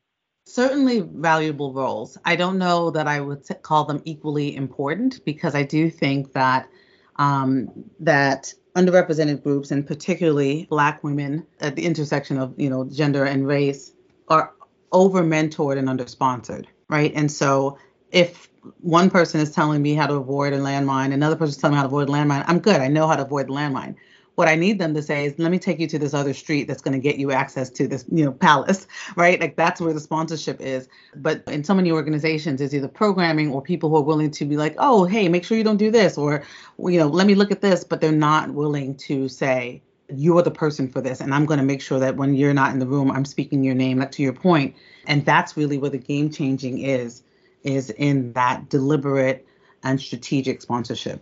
certainly 0.46 1.00
valuable 1.00 1.74
roles. 1.74 2.18
I 2.24 2.36
don't 2.36 2.58
know 2.58 2.92
that 2.92 3.08
I 3.08 3.20
would 3.20 3.44
call 3.62 3.86
them 3.86 4.02
equally 4.06 4.56
important 4.56 5.26
because 5.26 5.56
I 5.56 5.64
do 5.64 5.90
think 5.90 6.34
that 6.34 6.70
um, 7.18 7.86
that 8.02 8.54
underrepresented 8.76 9.42
groups 9.42 9.72
and 9.72 9.88
particularly 9.88 10.68
Black 10.70 11.04
women 11.04 11.48
at 11.60 11.76
the 11.76 11.86
intersection 11.86 12.38
of 12.38 12.54
you 12.58 12.70
know 12.70 12.86
gender 12.86 13.26
and 13.26 13.48
race 13.48 13.92
are 14.28 14.54
over 14.92 15.24
mentored 15.24 15.78
and 15.78 15.90
under 15.90 16.08
sponsored, 16.08 16.68
right? 16.90 17.12
And 17.16 17.32
so 17.32 17.78
if 18.12 18.50
one 18.80 19.10
person 19.10 19.40
is 19.40 19.52
telling 19.52 19.82
me 19.82 19.94
how 19.94 20.08
to 20.08 20.16
avoid 20.16 20.54
a 20.54 20.58
landmine, 20.58 21.14
another 21.14 21.36
person 21.36 21.52
is 21.52 21.58
telling 21.58 21.74
me 21.74 21.78
how 21.78 21.84
to 21.84 21.88
avoid 21.88 22.10
a 22.10 22.12
landmine, 22.12 22.44
I'm 22.48 22.60
good. 22.60 22.82
I 22.82 22.88
know 22.88 23.08
how 23.08 23.16
to 23.16 23.24
avoid 23.24 23.48
landmine. 23.48 23.96
What 24.36 24.50
I 24.50 24.56
need 24.56 24.80
them 24.80 24.94
to 24.96 25.02
say 25.02 25.26
is, 25.26 25.40
let 25.40 25.50
me 25.50 25.60
take 25.60 25.80
you 25.80 25.88
to 25.88 25.98
this 25.98 26.14
other 26.14 26.34
street 26.34 26.68
that's 26.68 26.82
going 26.82 26.94
to 26.94 27.00
get 27.00 27.18
you 27.18 27.32
access 27.32 27.70
to 27.70 27.88
this, 27.88 28.04
you 28.12 28.26
know, 28.26 28.34
palace, 28.34 28.86
right? 29.16 29.40
Like 29.40 29.56
that's 29.56 29.80
where 29.80 29.94
the 29.94 30.00
sponsorship 30.00 30.60
is. 30.60 30.90
But 31.16 31.44
in 31.48 31.64
so 31.64 31.74
many 31.74 31.92
organizations, 31.92 32.60
it's 32.60 32.74
either 32.74 32.90
programming 32.90 33.52
or 33.52 33.62
people 33.62 33.90
who 33.90 33.98
are 33.98 34.04
willing 34.04 34.32
to 34.32 34.46
be 34.46 34.58
like, 34.58 34.76
oh, 34.78 35.06
hey, 35.06 35.30
make 35.30 35.46
sure 35.46 35.58
you 35.58 35.64
don't 35.64 35.78
do 35.78 35.92
this, 35.92 36.18
or, 36.18 36.44
you 36.80 37.00
know, 37.00 37.08
let 37.08 37.28
me 37.28 37.36
look 37.36 37.52
at 37.52 37.62
this, 37.62 37.84
but 37.84 38.02
they're 38.02 38.12
not 38.12 38.50
willing 38.52 38.96
to 38.96 39.30
say, 39.30 39.82
you're 40.14 40.42
the 40.42 40.52
person 40.52 40.88
for 40.88 41.02
this 41.02 41.22
and 41.22 41.34
i'm 41.34 41.46
going 41.46 41.60
to 41.60 41.66
make 41.66 41.82
sure 41.82 42.00
that 42.00 42.16
when 42.16 42.36
you're 42.36 42.54
not 42.54 42.72
in 42.72 42.80
the 42.80 42.86
room 42.86 43.10
i'm 43.12 43.26
speaking 43.26 43.64
your 43.64 43.76
name 43.76 44.00
like 44.00 44.12
to 44.12 44.22
your 44.22 44.34
point 44.34 44.76
and 45.08 45.26
that's 45.26 45.58
really 45.58 45.78
where 45.78 45.90
the 45.90 45.98
game 45.98 46.30
changing 46.30 46.80
is 46.80 47.24
is 47.64 47.90
in 47.92 48.32
that 48.34 48.70
deliberate 48.70 49.48
and 49.84 50.00
strategic 50.00 50.62
sponsorship 50.62 51.22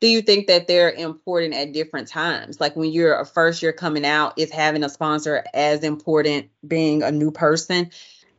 do 0.00 0.08
you 0.08 0.22
think 0.22 0.46
that 0.48 0.66
they're 0.66 0.90
important 0.90 1.54
at 1.54 1.72
different 1.72 2.08
times? 2.08 2.60
Like 2.60 2.76
when 2.76 2.92
you're 2.92 3.18
a 3.18 3.24
first 3.24 3.62
year 3.62 3.72
coming 3.72 4.04
out, 4.04 4.34
is 4.36 4.50
having 4.50 4.84
a 4.84 4.88
sponsor 4.88 5.44
as 5.54 5.82
important 5.82 6.50
being 6.66 7.02
a 7.02 7.10
new 7.10 7.30
person? 7.30 7.90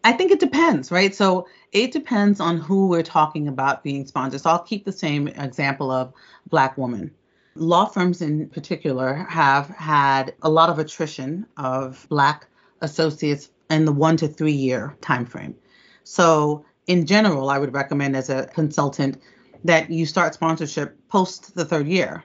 I 0.03 0.13
think 0.13 0.31
it 0.31 0.39
depends, 0.39 0.91
right? 0.91 1.13
So 1.15 1.47
it 1.71 1.91
depends 1.91 2.39
on 2.39 2.57
who 2.57 2.87
we're 2.87 3.03
talking 3.03 3.47
about 3.47 3.83
being 3.83 4.05
sponsored 4.05 4.41
So 4.41 4.51
I'll 4.51 4.59
keep 4.59 4.85
the 4.85 4.91
same 4.91 5.27
example 5.27 5.89
of 5.89 6.13
Black 6.47 6.77
woman. 6.77 7.11
Law 7.55 7.85
firms 7.85 8.21
in 8.21 8.49
particular 8.49 9.25
have 9.29 9.67
had 9.69 10.33
a 10.41 10.49
lot 10.49 10.69
of 10.69 10.79
attrition 10.79 11.45
of 11.57 12.05
Black 12.09 12.47
associates 12.81 13.49
in 13.69 13.85
the 13.85 13.91
one 13.91 14.17
to 14.17 14.27
three 14.27 14.51
year 14.51 14.95
time 15.01 15.25
frame. 15.25 15.55
So 16.03 16.65
in 16.87 17.05
general, 17.05 17.49
I 17.49 17.57
would 17.57 17.73
recommend 17.73 18.15
as 18.15 18.29
a 18.29 18.47
consultant 18.47 19.21
that 19.63 19.89
you 19.89 20.05
start 20.05 20.33
sponsorship 20.33 20.95
post 21.07 21.55
the 21.55 21.65
third 21.65 21.87
year. 21.87 22.23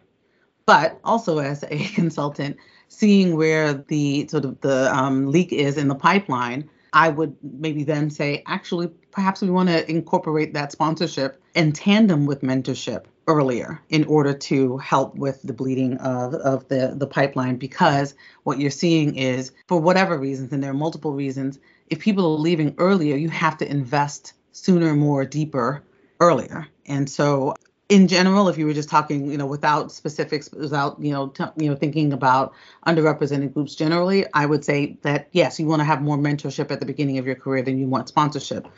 But 0.67 1.01
also 1.05 1.39
as 1.39 1.65
a 1.65 1.79
consultant, 1.95 2.57
seeing 2.89 3.37
where 3.37 3.73
the 3.73 4.29
sort 4.29 4.45
of 4.45 4.61
the 4.61 4.95
um, 4.95 5.31
leak 5.31 5.53
is 5.53 5.79
in 5.79 5.89
the 5.89 5.95
pipeline 5.95 6.69
I 6.93 7.09
would 7.09 7.37
maybe 7.43 7.85
then 7.85 8.11
say, 8.11 8.43
actually, 8.47 8.89
perhaps 9.11 9.43
we 9.43 9.51
want 9.51 9.69
to 9.69 9.89
incorporate 9.89 10.55
that 10.55 10.73
sponsorship 10.73 11.41
in 11.55 11.73
tandem 11.73 12.27
with 12.27 12.43
mentorship 12.43 13.05
earlier 13.27 13.81
in 13.91 14.05
order 14.05 14.33
to 14.33 14.77
help 14.79 15.15
with 15.17 15.43
the 15.43 15.53
bleeding 15.53 15.97
of, 15.99 16.35
of 16.35 16.67
the, 16.69 16.95
the 16.97 17.07
pipeline 17.07 17.57
because 17.57 18.15
what 18.45 18.59
you're 18.59 18.71
seeing 18.71 19.17
is 19.17 19.53
for 19.69 19.81
whatever 19.81 20.19
reasons 20.19 20.53
and 20.53 20.62
there 20.62 20.71
are 20.71 20.75
multiple 20.75 21.12
reasons 21.12 21.59
if 21.89 22.00
people 22.00 22.25
are 22.25 22.39
leaving 22.39 22.75
earlier 22.79 23.17
you 23.17 23.29
have 23.29 23.57
to 23.57 23.71
invest 23.71 24.33
sooner 24.53 24.95
more 24.95 25.25
deeper 25.25 25.83
earlier 26.19 26.67
and 26.87 27.09
so 27.09 27.55
in 27.91 28.07
general, 28.07 28.49
if 28.49 28.57
you 28.57 28.67
were 28.67 28.73
just 28.73 28.89
talking, 28.89 29.29
you 29.29 29.37
know, 29.37 29.47
without 29.47 29.91
specifics, 29.91 30.49
without 30.53 30.97
you 31.03 31.11
know, 31.11 31.27
t- 31.27 31.45
you 31.57 31.69
know, 31.69 31.75
thinking 31.75 32.12
about 32.12 32.55
underrepresented 32.87 33.53
groups 33.53 33.75
generally, 33.75 34.25
I 34.33 34.47
would 34.47 34.65
say 34.65 34.97
that 35.03 35.29
yes, 35.33 35.59
you 35.59 35.67
want 35.67 35.81
to 35.81 35.85
have 35.85 36.00
more 36.00 36.17
mentorship 36.17 36.71
at 36.71 36.79
the 36.79 36.87
beginning 36.87 37.19
of 37.19 37.27
your 37.27 37.35
career 37.35 37.62
than 37.62 37.79
you 37.79 37.89
want 37.89 38.07
sponsorship. 38.07 38.69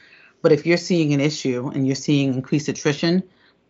But 0.40 0.50
if 0.50 0.64
you're 0.64 0.78
seeing 0.78 1.12
an 1.12 1.20
issue 1.20 1.70
and 1.74 1.86
you're 1.86 1.94
seeing 1.94 2.32
increased 2.32 2.68
attrition, 2.68 3.22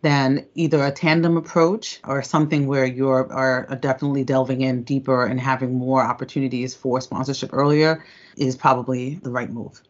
then 0.03 0.45
either 0.53 0.83
a 0.85 0.91
tandem 0.91 1.37
approach 1.37 1.99
or 2.03 2.21
something 2.21 2.67
where 2.67 2.85
you're 2.85 3.31
are 3.33 3.65
definitely 3.77 4.23
delving 4.23 4.61
in 4.61 4.83
deeper 4.83 5.25
and 5.25 5.39
having 5.39 5.73
more 5.73 6.03
opportunities 6.03 6.75
for 6.75 7.01
sponsorship 7.01 7.49
earlier 7.53 8.05
is 8.37 8.55
probably 8.55 9.15
the 9.15 9.31
right 9.31 9.49
move. 9.49 9.81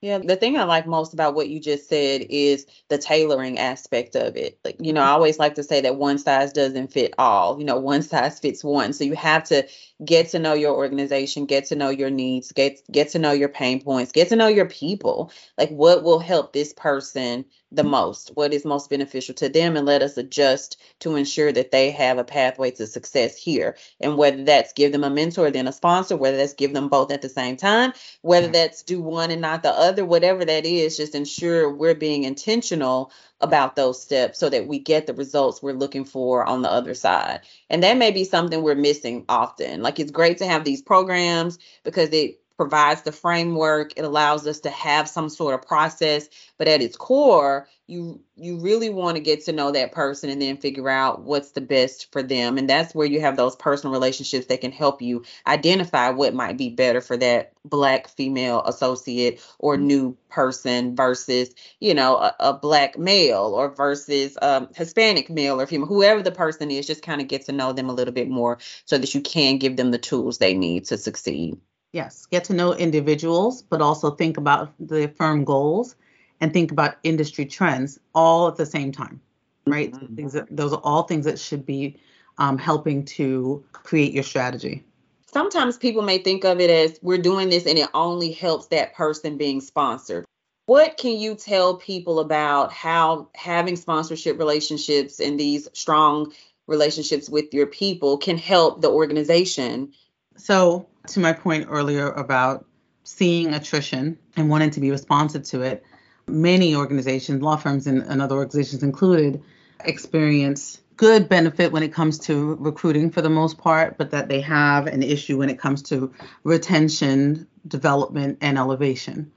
Yeah, 0.00 0.18
the 0.18 0.34
thing 0.34 0.56
I 0.58 0.64
like 0.64 0.86
most 0.86 1.14
about 1.14 1.34
what 1.36 1.48
you 1.48 1.60
just 1.60 1.88
said 1.88 2.26
is 2.28 2.66
the 2.88 2.98
tailoring 2.98 3.58
aspect 3.58 4.16
of 4.16 4.36
it. 4.36 4.58
Like, 4.64 4.76
you 4.80 4.92
know, 4.92 5.00
I 5.00 5.10
always 5.10 5.38
like 5.38 5.54
to 5.56 5.62
say 5.62 5.80
that 5.80 5.94
one 5.94 6.18
size 6.18 6.52
doesn't 6.52 6.92
fit 6.92 7.14
all. 7.18 7.58
You 7.60 7.64
know, 7.64 7.78
one 7.78 8.02
size 8.02 8.40
fits 8.40 8.64
one. 8.64 8.92
So 8.94 9.04
you 9.04 9.14
have 9.14 9.44
to 9.44 9.64
get 10.04 10.30
to 10.30 10.38
know 10.38 10.54
your 10.54 10.74
organization, 10.74 11.46
get 11.46 11.66
to 11.66 11.76
know 11.76 11.90
your 11.90 12.10
needs, 12.10 12.52
get 12.52 12.80
get 12.90 13.10
to 13.10 13.18
know 13.18 13.32
your 13.32 13.48
pain 13.48 13.82
points, 13.82 14.12
get 14.12 14.28
to 14.28 14.36
know 14.36 14.48
your 14.48 14.68
people. 14.68 15.32
Like 15.58 15.70
what 15.70 16.02
will 16.02 16.18
help 16.18 16.52
this 16.52 16.72
person 16.72 17.44
the 17.70 17.84
most, 17.84 18.30
what 18.34 18.52
is 18.52 18.64
most 18.64 18.90
beneficial 18.90 19.34
to 19.34 19.48
them, 19.48 19.76
and 19.76 19.86
let 19.86 20.02
us 20.02 20.18
adjust 20.18 20.76
to 21.00 21.16
ensure 21.16 21.50
that 21.52 21.70
they 21.70 21.90
have 21.90 22.18
a 22.18 22.24
pathway 22.24 22.70
to 22.72 22.86
success 22.86 23.36
here. 23.36 23.76
And 24.00 24.18
whether 24.18 24.44
that's 24.44 24.74
give 24.74 24.92
them 24.92 25.04
a 25.04 25.10
mentor, 25.10 25.50
then 25.50 25.66
a 25.66 25.72
sponsor, 25.72 26.16
whether 26.16 26.36
that's 26.36 26.52
give 26.52 26.74
them 26.74 26.88
both 26.88 27.10
at 27.10 27.22
the 27.22 27.30
same 27.30 27.56
time, 27.56 27.92
whether 28.20 28.48
that's 28.48 28.82
do 28.82 29.00
one 29.00 29.30
and 29.30 29.40
not 29.40 29.62
the 29.62 29.70
other, 29.70 30.04
whatever 30.04 30.44
that 30.44 30.66
is, 30.66 30.98
just 30.98 31.14
ensure 31.14 31.72
we're 31.72 31.94
being 31.94 32.24
intentional 32.24 33.10
about 33.42 33.76
those 33.76 34.00
steps 34.00 34.38
so 34.38 34.48
that 34.48 34.66
we 34.66 34.78
get 34.78 35.06
the 35.06 35.14
results 35.14 35.62
we're 35.62 35.74
looking 35.74 36.04
for 36.04 36.44
on 36.44 36.62
the 36.62 36.70
other 36.70 36.94
side. 36.94 37.40
And 37.68 37.82
that 37.82 37.98
may 37.98 38.10
be 38.10 38.24
something 38.24 38.62
we're 38.62 38.74
missing 38.74 39.24
often. 39.28 39.82
Like 39.82 39.98
it's 40.00 40.10
great 40.12 40.38
to 40.38 40.46
have 40.46 40.64
these 40.64 40.82
programs 40.82 41.58
because 41.84 42.10
it 42.10 42.42
provides 42.56 43.02
the 43.02 43.12
framework 43.12 43.92
it 43.96 44.04
allows 44.04 44.46
us 44.46 44.60
to 44.60 44.70
have 44.70 45.08
some 45.08 45.28
sort 45.28 45.54
of 45.54 45.66
process 45.66 46.28
but 46.58 46.68
at 46.68 46.82
its 46.82 46.96
core 46.96 47.66
you 47.92 48.20
you 48.36 48.58
really 48.58 48.88
want 48.88 49.16
to 49.16 49.22
get 49.22 49.44
to 49.44 49.52
know 49.52 49.70
that 49.70 49.92
person 49.92 50.30
and 50.30 50.40
then 50.40 50.56
figure 50.56 50.88
out 50.88 51.22
what's 51.22 51.52
the 51.52 51.60
best 51.60 52.10
for 52.10 52.22
them 52.22 52.56
and 52.56 52.68
that's 52.68 52.94
where 52.94 53.06
you 53.06 53.20
have 53.20 53.36
those 53.36 53.54
personal 53.54 53.92
relationships 53.92 54.46
that 54.46 54.62
can 54.62 54.72
help 54.72 55.02
you 55.02 55.22
identify 55.46 56.08
what 56.08 56.34
might 56.34 56.56
be 56.56 56.70
better 56.70 57.02
for 57.02 57.16
that 57.16 57.52
black 57.66 58.08
female 58.08 58.62
associate 58.64 59.44
or 59.58 59.76
mm-hmm. 59.76 59.86
new 59.86 60.16
person 60.30 60.96
versus 60.96 61.54
you 61.80 61.92
know 61.92 62.16
a, 62.16 62.34
a 62.40 62.54
black 62.54 62.98
male 62.98 63.52
or 63.54 63.68
versus 63.68 64.38
um, 64.40 64.68
hispanic 64.74 65.28
male 65.28 65.60
or 65.60 65.66
female 65.66 65.86
whoever 65.86 66.22
the 66.22 66.32
person 66.32 66.70
is 66.70 66.86
just 66.86 67.02
kind 67.02 67.20
of 67.20 67.28
get 67.28 67.44
to 67.44 67.52
know 67.52 67.72
them 67.72 67.90
a 67.90 67.94
little 67.94 68.14
bit 68.14 68.28
more 68.28 68.58
so 68.86 68.96
that 68.96 69.14
you 69.14 69.20
can 69.20 69.58
give 69.58 69.76
them 69.76 69.90
the 69.90 69.98
tools 69.98 70.38
they 70.38 70.54
need 70.54 70.84
to 70.84 70.96
succeed 70.96 71.56
Yes, 71.92 72.24
get 72.24 72.44
to 72.44 72.54
know 72.54 72.72
individuals, 72.72 73.60
but 73.60 73.82
also 73.82 74.12
think 74.12 74.38
about 74.38 74.72
the 74.80 75.08
firm 75.08 75.44
goals 75.44 75.94
and 76.42 76.52
think 76.52 76.72
about 76.72 76.96
industry 77.04 77.46
trends 77.46 77.98
all 78.14 78.48
at 78.48 78.56
the 78.56 78.66
same 78.66 78.92
time, 78.92 79.20
right? 79.66 79.92
Mm-hmm. 79.92 80.16
Things 80.16 80.32
that, 80.34 80.54
those 80.54 80.72
are 80.72 80.80
all 80.82 81.04
things 81.04 81.24
that 81.24 81.38
should 81.38 81.64
be 81.64 81.96
um, 82.36 82.58
helping 82.58 83.04
to 83.04 83.64
create 83.72 84.12
your 84.12 84.24
strategy. 84.24 84.84
Sometimes 85.32 85.78
people 85.78 86.02
may 86.02 86.18
think 86.18 86.44
of 86.44 86.60
it 86.60 86.68
as 86.68 86.98
we're 87.00 87.16
doing 87.16 87.48
this 87.48 87.64
and 87.64 87.78
it 87.78 87.88
only 87.94 88.32
helps 88.32 88.66
that 88.66 88.94
person 88.94 89.38
being 89.38 89.60
sponsored. 89.60 90.26
What 90.66 90.98
can 90.98 91.16
you 91.16 91.36
tell 91.36 91.76
people 91.76 92.20
about 92.20 92.72
how 92.72 93.28
having 93.34 93.76
sponsorship 93.76 94.38
relationships 94.38 95.20
and 95.20 95.40
these 95.40 95.68
strong 95.72 96.32
relationships 96.66 97.30
with 97.30 97.54
your 97.54 97.66
people 97.66 98.18
can 98.18 98.36
help 98.36 98.82
the 98.82 98.90
organization 98.90 99.92
so, 100.36 100.88
to 101.08 101.20
my 101.20 101.32
point 101.32 101.66
earlier 101.68 102.10
about 102.10 102.66
seeing 103.04 103.52
attrition 103.52 104.18
and 104.36 104.48
wanting 104.48 104.70
to 104.70 104.80
be 104.80 104.90
responsive 104.90 105.42
to 105.44 105.62
it, 105.62 105.84
many 106.32 106.74
organizations, 106.74 107.42
law 107.42 107.56
firms 107.56 107.86
and, 107.86 108.02
and 108.02 108.20
other 108.20 108.36
organizations 108.36 108.82
included, 108.82 109.42
experience 109.84 110.80
good 110.96 111.28
benefit 111.28 111.72
when 111.72 111.82
it 111.82 111.92
comes 111.92 112.18
to 112.18 112.54
recruiting 112.60 113.10
for 113.10 113.22
the 113.22 113.28
most 113.28 113.58
part, 113.58 113.98
but 113.98 114.10
that 114.10 114.28
they 114.28 114.40
have 114.40 114.86
an 114.86 115.02
issue 115.02 115.38
when 115.38 115.50
it 115.50 115.58
comes 115.58 115.82
to 115.82 116.12
retention, 116.44 117.46
development, 117.66 118.38
and 118.40 118.56
elevation. 118.56 119.32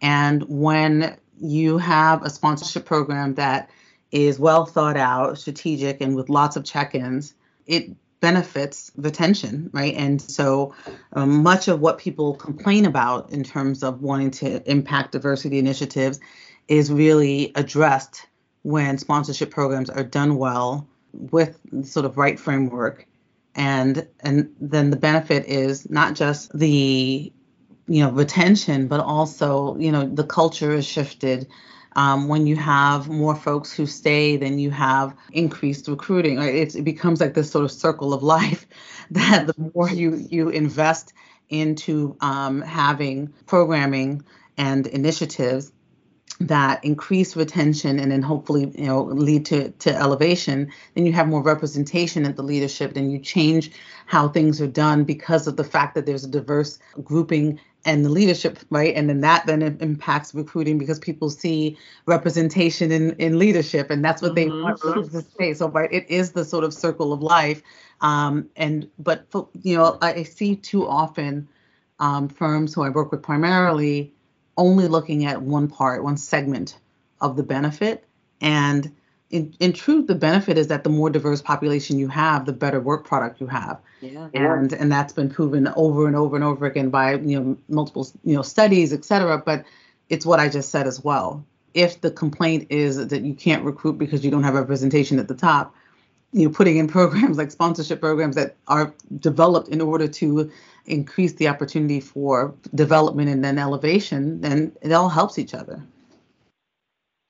And 0.00 0.42
when 0.48 1.16
you 1.38 1.78
have 1.78 2.22
a 2.22 2.30
sponsorship 2.30 2.84
program 2.84 3.34
that 3.34 3.70
is 4.10 4.38
well 4.38 4.66
thought 4.66 4.96
out, 4.96 5.38
strategic, 5.38 6.00
and 6.00 6.16
with 6.16 6.28
lots 6.28 6.56
of 6.56 6.64
check 6.64 6.94
ins, 6.94 7.34
it 7.66 7.90
benefits 8.24 8.90
retention, 8.96 9.68
right? 9.74 9.94
And 9.94 10.18
so 10.18 10.74
um, 11.12 11.42
much 11.42 11.68
of 11.68 11.80
what 11.80 11.98
people 11.98 12.34
complain 12.36 12.86
about 12.86 13.30
in 13.30 13.44
terms 13.44 13.82
of 13.82 14.00
wanting 14.00 14.30
to 14.30 14.66
impact 14.70 15.12
diversity 15.12 15.58
initiatives 15.58 16.20
is 16.66 16.90
really 16.90 17.52
addressed 17.54 18.26
when 18.62 18.96
sponsorship 18.96 19.50
programs 19.50 19.90
are 19.90 20.02
done 20.02 20.36
well 20.38 20.88
with 21.12 21.60
sort 21.82 22.06
of 22.06 22.16
right 22.16 22.40
framework 22.40 23.06
and 23.54 24.08
and 24.20 24.50
then 24.58 24.88
the 24.88 24.96
benefit 24.96 25.44
is 25.44 25.90
not 25.90 26.14
just 26.14 26.50
the 26.58 27.30
you 27.86 28.02
know 28.02 28.10
retention 28.10 28.88
but 28.88 29.00
also 29.00 29.76
you 29.76 29.92
know 29.92 30.08
the 30.08 30.24
culture 30.24 30.72
is 30.72 30.86
shifted 30.86 31.46
um, 31.96 32.28
when 32.28 32.46
you 32.46 32.56
have 32.56 33.08
more 33.08 33.34
folks 33.34 33.72
who 33.72 33.86
stay, 33.86 34.36
then 34.36 34.58
you 34.58 34.70
have 34.70 35.14
increased 35.32 35.88
recruiting. 35.88 36.40
It's, 36.42 36.74
it 36.74 36.82
becomes 36.82 37.20
like 37.20 37.34
this 37.34 37.50
sort 37.50 37.64
of 37.64 37.70
circle 37.70 38.12
of 38.12 38.22
life 38.36 38.66
that 39.10 39.46
the 39.46 39.70
more 39.74 39.88
you 39.88 40.26
you 40.30 40.48
invest 40.48 41.12
into 41.48 42.16
um, 42.20 42.62
having 42.62 43.32
programming 43.46 44.24
and 44.56 44.86
initiatives 44.86 45.72
that 46.40 46.84
increase 46.84 47.36
retention 47.36 48.00
and 48.00 48.10
then 48.10 48.20
hopefully 48.20 48.72
you 48.74 48.86
know 48.86 49.02
lead 49.04 49.46
to 49.46 49.70
to 49.70 49.94
elevation 49.94 50.70
then 50.94 51.06
you 51.06 51.12
have 51.12 51.28
more 51.28 51.42
representation 51.42 52.24
at 52.24 52.34
the 52.34 52.42
leadership 52.42 52.94
then 52.94 53.08
you 53.08 53.20
change 53.20 53.70
how 54.06 54.26
things 54.26 54.60
are 54.60 54.66
done 54.66 55.04
because 55.04 55.46
of 55.46 55.56
the 55.56 55.62
fact 55.62 55.94
that 55.94 56.06
there's 56.06 56.24
a 56.24 56.28
diverse 56.28 56.78
grouping 57.04 57.60
and 57.84 58.04
the 58.04 58.08
leadership, 58.08 58.58
right? 58.70 58.94
And 58.94 59.08
then 59.08 59.20
that 59.20 59.46
then 59.46 59.62
impacts 59.62 60.34
recruiting 60.34 60.78
because 60.78 60.98
people 60.98 61.30
see 61.30 61.76
representation 62.06 62.90
in, 62.90 63.12
in 63.12 63.38
leadership, 63.38 63.90
and 63.90 64.04
that's 64.04 64.22
what 64.22 64.34
mm-hmm. 64.34 64.50
they 64.50 64.62
want 64.62 65.12
to 65.12 65.24
say. 65.38 65.54
So, 65.54 65.68
right, 65.68 65.92
it 65.92 66.06
is 66.08 66.32
the 66.32 66.44
sort 66.44 66.64
of 66.64 66.72
circle 66.72 67.12
of 67.12 67.22
life. 67.22 67.62
Um, 68.00 68.48
and 68.56 68.88
but 68.98 69.26
you 69.62 69.76
know, 69.76 69.98
I 70.00 70.22
see 70.22 70.56
too 70.56 70.86
often 70.86 71.48
um, 72.00 72.28
firms 72.28 72.74
who 72.74 72.82
I 72.82 72.88
work 72.88 73.10
with 73.10 73.22
primarily 73.22 74.12
only 74.56 74.88
looking 74.88 75.26
at 75.26 75.42
one 75.42 75.68
part, 75.68 76.04
one 76.04 76.16
segment 76.16 76.78
of 77.20 77.36
the 77.36 77.42
benefit, 77.42 78.04
and 78.40 78.92
in, 79.34 79.52
in 79.58 79.72
truth, 79.72 80.06
the 80.06 80.14
benefit 80.14 80.56
is 80.56 80.68
that 80.68 80.84
the 80.84 80.90
more 80.90 81.10
diverse 81.10 81.42
population 81.42 81.98
you 81.98 82.06
have, 82.06 82.46
the 82.46 82.52
better 82.52 82.80
work 82.80 83.04
product 83.04 83.40
you 83.40 83.48
have. 83.48 83.80
Yeah. 84.00 84.28
And 84.32 84.72
and 84.72 84.92
that's 84.92 85.12
been 85.12 85.28
proven 85.28 85.66
over 85.74 86.06
and 86.06 86.14
over 86.14 86.36
and 86.36 86.44
over 86.44 86.66
again 86.66 86.88
by 86.88 87.14
you 87.16 87.40
know 87.40 87.56
multiple 87.68 88.06
you 88.22 88.36
know 88.36 88.42
studies, 88.42 88.92
et 88.92 89.04
cetera. 89.04 89.36
But 89.38 89.64
it's 90.08 90.24
what 90.24 90.38
I 90.38 90.48
just 90.48 90.70
said 90.70 90.86
as 90.86 91.02
well. 91.02 91.44
If 91.74 92.00
the 92.00 92.12
complaint 92.12 92.68
is 92.70 93.08
that 93.08 93.22
you 93.22 93.34
can't 93.34 93.64
recruit 93.64 93.98
because 93.98 94.24
you 94.24 94.30
don't 94.30 94.44
have 94.44 94.54
representation 94.54 95.18
at 95.18 95.26
the 95.26 95.34
top, 95.34 95.74
you 96.32 96.44
know 96.44 96.54
putting 96.54 96.76
in 96.76 96.86
programs 96.98 97.36
like 97.36 97.50
sponsorship 97.50 98.00
programs 98.00 98.36
that 98.36 98.54
are 98.68 98.94
developed 99.18 99.66
in 99.68 99.80
order 99.80 100.06
to 100.06 100.48
increase 100.86 101.32
the 101.32 101.48
opportunity 101.48 101.98
for 101.98 102.54
development 102.72 103.28
and 103.30 103.44
then 103.44 103.58
elevation, 103.58 104.40
then 104.42 104.70
it 104.80 104.92
all 104.92 105.08
helps 105.08 105.40
each 105.40 105.54
other. 105.54 105.82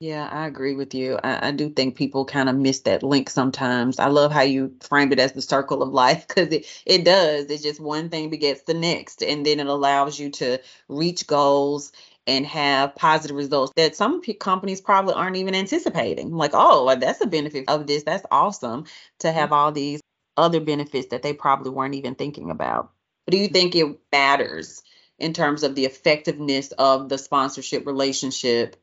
Yeah, 0.05 0.29
I 0.31 0.45
agree 0.45 0.75
with 0.75 0.93
you. 0.93 1.17
I, 1.23 1.47
I 1.47 1.51
do 1.51 1.67
think 1.71 1.95
people 1.95 2.25
kind 2.25 2.47
of 2.47 2.55
miss 2.55 2.81
that 2.81 3.01
link 3.01 3.27
sometimes. 3.27 3.97
I 3.97 4.05
love 4.09 4.31
how 4.31 4.43
you 4.43 4.75
framed 4.87 5.11
it 5.13 5.19
as 5.19 5.31
the 5.31 5.41
circle 5.41 5.81
of 5.81 5.89
life 5.89 6.27
because 6.27 6.49
it, 6.49 6.67
it 6.85 7.03
does. 7.03 7.45
It's 7.45 7.63
just 7.63 7.79
one 7.79 8.09
thing 8.09 8.29
begets 8.29 8.61
the 8.61 8.75
next, 8.75 9.23
and 9.23 9.43
then 9.43 9.59
it 9.59 9.65
allows 9.65 10.19
you 10.19 10.29
to 10.29 10.59
reach 10.87 11.25
goals 11.25 11.91
and 12.27 12.45
have 12.45 12.93
positive 12.95 13.35
results 13.35 13.73
that 13.77 13.95
some 13.95 14.21
p- 14.21 14.35
companies 14.35 14.79
probably 14.79 15.15
aren't 15.15 15.37
even 15.37 15.55
anticipating. 15.55 16.31
Like, 16.35 16.51
oh, 16.53 16.95
that's 16.95 17.21
a 17.21 17.25
benefit 17.25 17.65
of 17.67 17.87
this. 17.87 18.03
That's 18.03 18.27
awesome 18.29 18.85
to 19.21 19.29
mm. 19.29 19.33
have 19.33 19.51
all 19.51 19.71
these 19.71 20.01
other 20.37 20.59
benefits 20.59 21.07
that 21.07 21.23
they 21.23 21.33
probably 21.33 21.71
weren't 21.71 21.95
even 21.95 22.13
thinking 22.13 22.51
about. 22.51 22.91
But 23.25 23.31
do 23.31 23.37
you 23.39 23.47
think 23.47 23.73
it 23.75 23.97
matters 24.11 24.83
in 25.17 25.33
terms 25.33 25.63
of 25.63 25.73
the 25.73 25.85
effectiveness 25.85 26.71
of 26.73 27.09
the 27.09 27.17
sponsorship 27.17 27.87
relationship? 27.87 28.75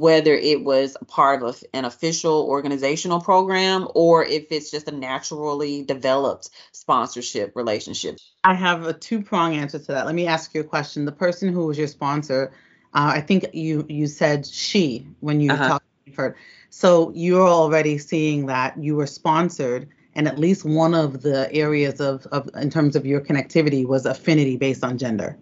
Whether 0.00 0.32
it 0.34 0.64
was 0.64 0.96
part 1.08 1.42
of 1.42 1.62
an 1.74 1.84
official 1.84 2.46
organizational 2.48 3.20
program 3.20 3.86
or 3.94 4.24
if 4.24 4.46
it's 4.50 4.70
just 4.70 4.88
a 4.88 4.92
naturally 4.92 5.84
developed 5.84 6.48
sponsorship 6.72 7.54
relationship? 7.54 8.18
I 8.42 8.54
have 8.54 8.86
a 8.86 8.94
two 8.94 9.20
prong 9.20 9.54
answer 9.54 9.78
to 9.78 9.92
that. 9.92 10.06
Let 10.06 10.14
me 10.14 10.26
ask 10.26 10.54
you 10.54 10.62
a 10.62 10.64
question. 10.64 11.04
The 11.04 11.12
person 11.12 11.52
who 11.52 11.66
was 11.66 11.76
your 11.76 11.86
sponsor, 11.86 12.50
uh, 12.94 13.12
I 13.14 13.20
think 13.20 13.44
you 13.52 13.84
you 13.90 14.06
said 14.06 14.46
she 14.46 15.06
when 15.20 15.38
you 15.42 15.52
uh-huh. 15.52 15.68
talked 15.68 15.86
to 16.06 16.12
her. 16.12 16.36
So 16.70 17.12
you're 17.14 17.46
already 17.46 17.98
seeing 17.98 18.46
that 18.46 18.82
you 18.82 18.96
were 18.96 19.06
sponsored, 19.06 19.86
and 20.14 20.26
at 20.26 20.38
least 20.38 20.64
one 20.64 20.94
of 20.94 21.20
the 21.20 21.52
areas 21.52 22.00
of, 22.00 22.26
of 22.32 22.48
in 22.54 22.70
terms 22.70 22.96
of 22.96 23.04
your 23.04 23.20
connectivity 23.20 23.86
was 23.86 24.06
affinity 24.06 24.56
based 24.56 24.82
on 24.82 24.96
gender 24.96 25.36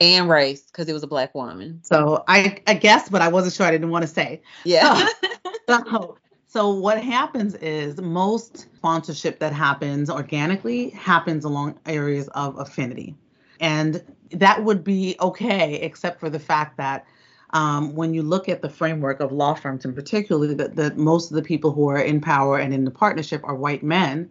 and 0.00 0.28
race 0.28 0.62
because 0.62 0.88
it 0.88 0.92
was 0.92 1.02
a 1.02 1.06
black 1.06 1.34
woman. 1.34 1.80
So 1.82 2.24
I 2.28 2.60
I 2.66 2.74
guess, 2.74 3.08
but 3.08 3.22
I 3.22 3.28
wasn't 3.28 3.54
sure. 3.54 3.66
I 3.66 3.70
didn't 3.70 3.90
want 3.90 4.02
to 4.02 4.08
say. 4.08 4.42
Yeah. 4.64 5.06
so, 5.68 6.18
so 6.46 6.74
what 6.74 7.02
happens 7.02 7.54
is 7.56 8.00
most 8.00 8.66
sponsorship 8.76 9.38
that 9.40 9.52
happens 9.52 10.10
organically 10.10 10.90
happens 10.90 11.44
along 11.44 11.78
areas 11.86 12.28
of 12.28 12.58
affinity, 12.58 13.14
and 13.60 14.02
that 14.32 14.64
would 14.64 14.84
be 14.84 15.16
okay, 15.20 15.74
except 15.76 16.20
for 16.20 16.30
the 16.30 16.40
fact 16.40 16.76
that. 16.76 17.06
Um, 17.50 17.94
when 17.94 18.12
you 18.12 18.22
look 18.22 18.48
at 18.48 18.60
the 18.60 18.68
framework 18.68 19.20
of 19.20 19.30
law 19.30 19.54
firms, 19.54 19.84
and 19.84 19.94
particularly 19.94 20.52
that, 20.54 20.74
that 20.74 20.98
most 20.98 21.30
of 21.30 21.36
the 21.36 21.42
people 21.42 21.70
who 21.70 21.88
are 21.88 22.00
in 22.00 22.20
power 22.20 22.58
and 22.58 22.74
in 22.74 22.84
the 22.84 22.90
partnership 22.90 23.40
are 23.44 23.54
white 23.54 23.84
men, 23.84 24.28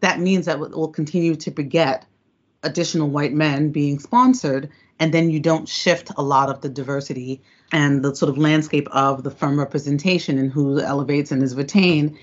that 0.00 0.20
means 0.20 0.44
that 0.44 0.60
we'll 0.60 0.88
continue 0.88 1.34
to 1.34 1.50
beget 1.50 2.04
additional 2.62 3.08
white 3.08 3.32
men 3.32 3.70
being 3.70 3.98
sponsored 3.98 4.70
and 5.02 5.12
then 5.12 5.30
you 5.30 5.40
don't 5.40 5.68
shift 5.68 6.12
a 6.16 6.22
lot 6.22 6.48
of 6.48 6.60
the 6.60 6.68
diversity 6.68 7.42
and 7.72 8.04
the 8.04 8.14
sort 8.14 8.30
of 8.30 8.38
landscape 8.38 8.86
of 8.92 9.24
the 9.24 9.32
firm 9.32 9.58
representation 9.58 10.38
and 10.38 10.52
who 10.52 10.78
elevates 10.78 11.32
and 11.32 11.42
is 11.42 11.56
retained 11.56 12.16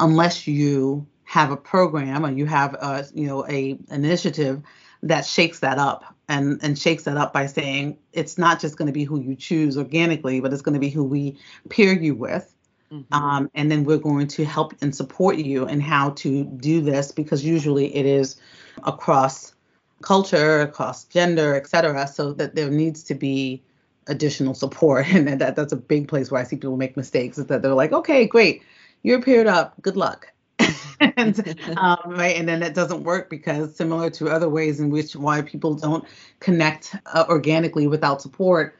unless 0.00 0.44
you 0.48 1.06
have 1.22 1.52
a 1.52 1.56
program 1.56 2.26
or 2.26 2.32
you 2.32 2.44
have 2.44 2.74
a 2.74 3.06
you 3.14 3.24
know 3.24 3.46
a 3.46 3.78
initiative 3.88 4.60
that 5.04 5.24
shakes 5.24 5.60
that 5.60 5.78
up 5.78 6.12
and 6.28 6.58
and 6.60 6.76
shakes 6.76 7.04
that 7.04 7.16
up 7.16 7.32
by 7.32 7.46
saying 7.46 7.96
it's 8.12 8.36
not 8.36 8.60
just 8.60 8.76
going 8.76 8.86
to 8.86 8.92
be 8.92 9.04
who 9.04 9.20
you 9.20 9.36
choose 9.36 9.78
organically 9.78 10.40
but 10.40 10.52
it's 10.52 10.62
going 10.62 10.74
to 10.74 10.80
be 10.80 10.90
who 10.90 11.04
we 11.04 11.38
pair 11.70 11.92
you 11.92 12.16
with 12.16 12.52
mm-hmm. 12.90 13.14
um, 13.14 13.48
and 13.54 13.70
then 13.70 13.84
we're 13.84 13.96
going 13.96 14.26
to 14.26 14.44
help 14.44 14.74
and 14.80 14.92
support 14.92 15.36
you 15.36 15.68
in 15.68 15.80
how 15.80 16.10
to 16.10 16.42
do 16.42 16.80
this 16.80 17.12
because 17.12 17.44
usually 17.44 17.94
it 17.94 18.06
is 18.06 18.34
across 18.82 19.54
culture, 20.02 20.60
across 20.60 21.04
gender, 21.04 21.54
et 21.54 21.66
cetera, 21.66 22.06
so 22.06 22.32
that 22.34 22.54
there 22.54 22.70
needs 22.70 23.02
to 23.04 23.14
be 23.14 23.62
additional 24.06 24.54
support. 24.54 25.06
And 25.14 25.40
that 25.40 25.56
that's 25.56 25.72
a 25.72 25.76
big 25.76 26.08
place 26.08 26.30
where 26.30 26.40
I 26.40 26.44
see 26.44 26.56
people 26.56 26.76
make 26.76 26.96
mistakes 26.96 27.38
is 27.38 27.46
that 27.46 27.62
they're 27.62 27.74
like, 27.74 27.92
okay, 27.92 28.26
great, 28.26 28.62
you're 29.02 29.22
paired 29.22 29.46
up, 29.46 29.74
good 29.82 29.96
luck. 29.96 30.32
and 31.00 31.56
um, 31.76 31.98
right, 32.06 32.36
and 32.36 32.48
then 32.48 32.60
that 32.60 32.74
doesn't 32.74 33.02
work 33.02 33.28
because 33.28 33.74
similar 33.74 34.08
to 34.10 34.28
other 34.28 34.48
ways 34.48 34.78
in 34.78 34.90
which 34.90 35.16
why 35.16 35.42
people 35.42 35.74
don't 35.74 36.04
connect 36.40 36.94
uh, 37.06 37.24
organically 37.28 37.86
without 37.86 38.22
support, 38.22 38.78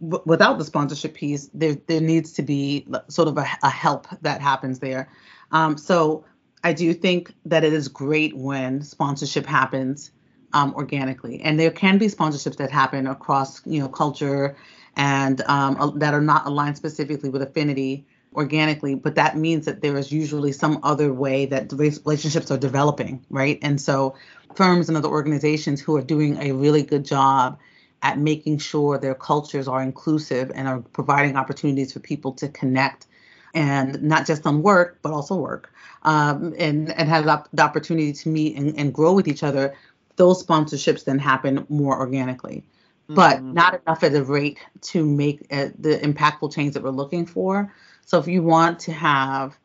w- 0.00 0.22
without 0.26 0.58
the 0.58 0.64
sponsorship 0.64 1.14
piece, 1.14 1.48
there 1.54 1.76
there 1.86 2.00
needs 2.00 2.32
to 2.34 2.42
be 2.42 2.86
sort 3.08 3.28
of 3.28 3.38
a, 3.38 3.46
a 3.62 3.70
help 3.70 4.06
that 4.22 4.40
happens 4.40 4.78
there. 4.80 5.08
Um, 5.52 5.78
so 5.78 6.24
I 6.62 6.72
do 6.72 6.92
think 6.92 7.32
that 7.46 7.64
it 7.64 7.72
is 7.72 7.88
great 7.88 8.36
when 8.36 8.82
sponsorship 8.82 9.46
happens 9.46 10.10
um, 10.56 10.74
organically. 10.74 11.40
And 11.42 11.60
there 11.60 11.70
can 11.70 11.98
be 11.98 12.06
sponsorships 12.06 12.56
that 12.56 12.70
happen 12.70 13.06
across, 13.06 13.64
you 13.66 13.78
know, 13.78 13.88
culture 13.88 14.56
and 14.96 15.42
um, 15.42 15.98
that 15.98 16.14
are 16.14 16.22
not 16.22 16.46
aligned 16.46 16.78
specifically 16.78 17.28
with 17.28 17.42
affinity 17.42 18.06
organically, 18.34 18.94
but 18.94 19.14
that 19.16 19.36
means 19.36 19.66
that 19.66 19.82
there 19.82 19.96
is 19.98 20.10
usually 20.10 20.52
some 20.52 20.80
other 20.82 21.12
way 21.12 21.44
that 21.46 21.72
relationships 21.72 22.50
are 22.50 22.56
developing, 22.56 23.22
right? 23.28 23.58
And 23.60 23.78
so 23.78 24.14
firms 24.54 24.88
and 24.88 24.96
other 24.96 25.08
organizations 25.08 25.80
who 25.80 25.94
are 25.96 26.02
doing 26.02 26.38
a 26.40 26.52
really 26.52 26.82
good 26.82 27.04
job 27.04 27.58
at 28.02 28.18
making 28.18 28.56
sure 28.58 28.98
their 28.98 29.14
cultures 29.14 29.68
are 29.68 29.82
inclusive 29.82 30.50
and 30.54 30.66
are 30.68 30.80
providing 30.80 31.36
opportunities 31.36 31.92
for 31.92 32.00
people 32.00 32.32
to 32.32 32.48
connect 32.48 33.06
and 33.54 34.02
not 34.02 34.26
just 34.26 34.46
on 34.46 34.62
work, 34.62 34.98
but 35.02 35.12
also 35.12 35.34
work 35.36 35.70
um, 36.02 36.54
and, 36.58 36.92
and 36.92 37.08
have 37.08 37.24
the 37.52 37.62
opportunity 37.62 38.12
to 38.12 38.28
meet 38.28 38.56
and, 38.56 38.78
and 38.78 38.94
grow 38.94 39.12
with 39.12 39.28
each 39.28 39.42
other 39.42 39.74
those 40.16 40.44
sponsorships 40.44 41.04
then 41.04 41.18
happen 41.18 41.66
more 41.68 41.98
organically, 41.98 42.64
mm-hmm. 43.04 43.14
but 43.14 43.42
not 43.42 43.80
enough 43.80 44.02
at 44.02 44.14
a 44.14 44.24
rate 44.24 44.58
to 44.80 45.04
make 45.04 45.46
uh, 45.50 45.68
the 45.78 45.98
impactful 45.98 46.52
change 46.54 46.74
that 46.74 46.82
we're 46.82 46.90
looking 46.90 47.26
for. 47.26 47.72
So 48.04 48.18
if 48.18 48.26
you 48.26 48.42
want 48.42 48.78
to 48.80 48.92
have 48.92 49.56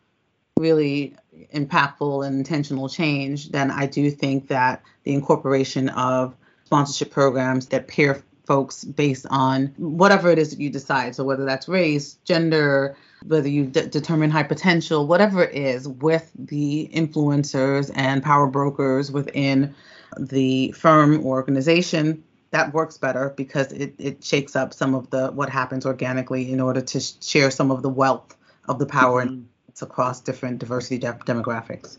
really 0.58 1.16
impactful 1.54 2.26
and 2.26 2.38
intentional 2.38 2.90
change, 2.90 3.50
then 3.50 3.72
I 3.72 3.86
do 3.86 4.12
think 4.12 4.48
that 4.48 4.84
the 5.04 5.14
incorporation 5.14 5.90
of 5.90 6.36
sponsorship 6.66 7.12
programs 7.12 7.68
that 7.68 7.88
pair 7.88 8.22
folks 8.46 8.84
based 8.84 9.26
on 9.30 9.68
whatever 9.78 10.30
it 10.30 10.38
is 10.38 10.50
that 10.50 10.60
you 10.60 10.70
decide. 10.70 11.16
So 11.16 11.24
whether 11.24 11.46
that's 11.46 11.68
race, 11.68 12.16
gender, 12.26 12.98
whether 13.26 13.48
you 13.48 13.66
de- 13.66 13.88
determine 13.88 14.32
high 14.32 14.44
potential, 14.44 15.08
whatever 15.08 15.44
it 15.44 15.56
is, 15.56 15.88
with 15.88 16.32
the 16.38 16.90
influencers 16.94 17.92
and 17.96 18.24
power 18.24 18.48
brokers 18.48 19.12
within 19.12 19.74
the 20.20 20.72
firm 20.72 21.26
or 21.26 21.38
organization, 21.38 22.24
that 22.52 22.74
works 22.74 22.98
better 22.98 23.30
because 23.30 23.72
it, 23.72 23.96
it 23.98 24.24
shakes 24.24 24.56
up 24.56 24.74
some 24.74 24.94
of 24.94 25.10
the 25.10 25.32
what 25.32 25.50
happens 25.50 25.86
organically 25.86 26.52
in 26.52 26.60
order 26.60 26.82
to 26.82 27.00
share 27.00 27.50
some 27.50 27.72
of 27.72 27.82
the 27.82 27.90
wealth 27.90 28.36
of 28.68 28.78
the 28.78 28.86
power 28.86 29.26
mm-hmm. 29.26 29.84
across 29.84 30.22
different 30.22 30.60
diversity 30.60 30.98
de- 30.98 31.14
demographics. 31.26 31.98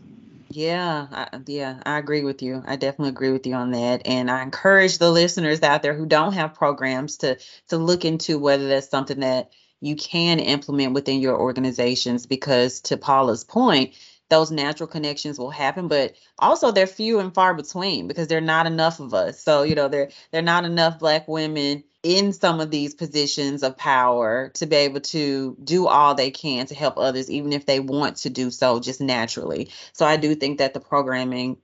Yeah, 0.51 1.07
I, 1.11 1.41
yeah, 1.47 1.81
I 1.85 1.99
agree 1.99 2.23
with 2.23 2.43
you. 2.43 2.63
I 2.67 2.77
definitely 2.77 3.09
agree 3.09 3.33
with 3.33 3.47
you 3.47 3.55
on 3.55 3.71
that, 3.71 4.03
and 4.05 4.31
I 4.31 4.43
encourage 4.43 4.99
the 4.99 5.11
listeners 5.11 5.63
out 5.63 5.83
there 5.83 5.95
who 5.95 6.05
don't 6.05 6.35
have 6.35 6.55
programs 6.55 7.19
to 7.19 7.39
to 7.69 7.79
look 7.79 8.05
into 8.05 8.39
whether 8.39 8.69
that's 8.69 8.91
something 8.91 9.21
that 9.21 9.51
you 9.81 9.97
can 9.97 10.39
implement 10.39 10.93
within 10.93 11.21
your 11.21 11.41
organizations. 11.41 12.27
Because 12.27 12.81
to 12.83 12.99
Paula's 12.99 13.45
point, 13.45 13.95
those 14.33 14.51
natural 14.51 14.87
connections 14.87 15.39
will 15.39 15.51
happen 15.51 15.89
but 15.89 16.15
also 16.39 16.73
they're 16.73 16.87
few 16.87 17.19
and 17.19 17.35
far 17.35 17.53
between 17.53 18.09
because 18.09 18.29
there 18.29 18.39
are 18.39 18.41
not 18.41 18.67
enough 18.67 18.99
of 18.99 19.13
us. 19.13 19.39
So 19.39 19.63
you 19.63 19.75
know 19.75 19.89
there 19.89 20.09
there 20.31 20.41
are 20.41 20.43
not 20.45 20.65
enough 20.65 20.99
black 20.99 21.29
women 21.29 21.85
in 22.03 22.33
some 22.33 22.59
of 22.59 22.71
these 22.71 22.95
positions 22.95 23.63
of 23.63 23.77
power 23.77 24.51
to 24.55 24.65
be 24.65 24.77
able 24.77 25.01
to 25.01 25.57
do 25.63 25.87
all 25.87 26.15
they 26.15 26.31
can 26.31 26.65
to 26.67 26.75
help 26.75 26.97
others 26.97 27.31
even 27.31 27.53
if 27.53 27.67
they 27.67 27.79
want 27.79 28.17
to 28.19 28.31
do 28.31 28.51
so 28.51 28.81
just 28.81 29.03
naturally. 29.03 29.71
So 29.93 30.07
i 30.07 30.17
do 30.17 30.35
think 30.35 30.59
that 30.59 30.73
the 30.73 30.81
programming 30.81 31.59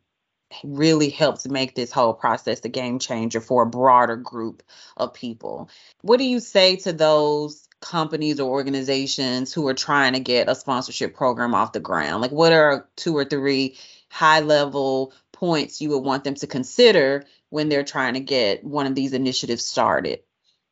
really 0.64 1.10
helps 1.10 1.46
make 1.46 1.74
this 1.74 1.92
whole 1.92 2.14
process 2.14 2.60
a 2.64 2.68
game 2.68 2.98
changer 2.98 3.40
for 3.40 3.62
a 3.62 3.66
broader 3.66 4.16
group 4.16 4.62
of 4.96 5.12
people. 5.14 5.68
What 6.02 6.18
do 6.18 6.24
you 6.24 6.40
say 6.40 6.76
to 6.76 6.92
those 6.92 7.67
companies 7.80 8.40
or 8.40 8.50
organizations 8.50 9.52
who 9.52 9.66
are 9.68 9.74
trying 9.74 10.14
to 10.14 10.20
get 10.20 10.48
a 10.48 10.54
sponsorship 10.54 11.14
program 11.14 11.54
off 11.54 11.72
the 11.72 11.80
ground? 11.80 12.22
Like, 12.22 12.32
what 12.32 12.52
are 12.52 12.88
two 12.96 13.16
or 13.16 13.24
three 13.24 13.76
high 14.08 14.40
level 14.40 15.12
points 15.32 15.80
you 15.80 15.90
would 15.90 16.04
want 16.04 16.24
them 16.24 16.34
to 16.36 16.46
consider 16.46 17.24
when 17.50 17.68
they're 17.68 17.84
trying 17.84 18.14
to 18.14 18.20
get 18.20 18.64
one 18.64 18.86
of 18.86 18.94
these 18.94 19.12
initiatives 19.12 19.64
started? 19.64 20.20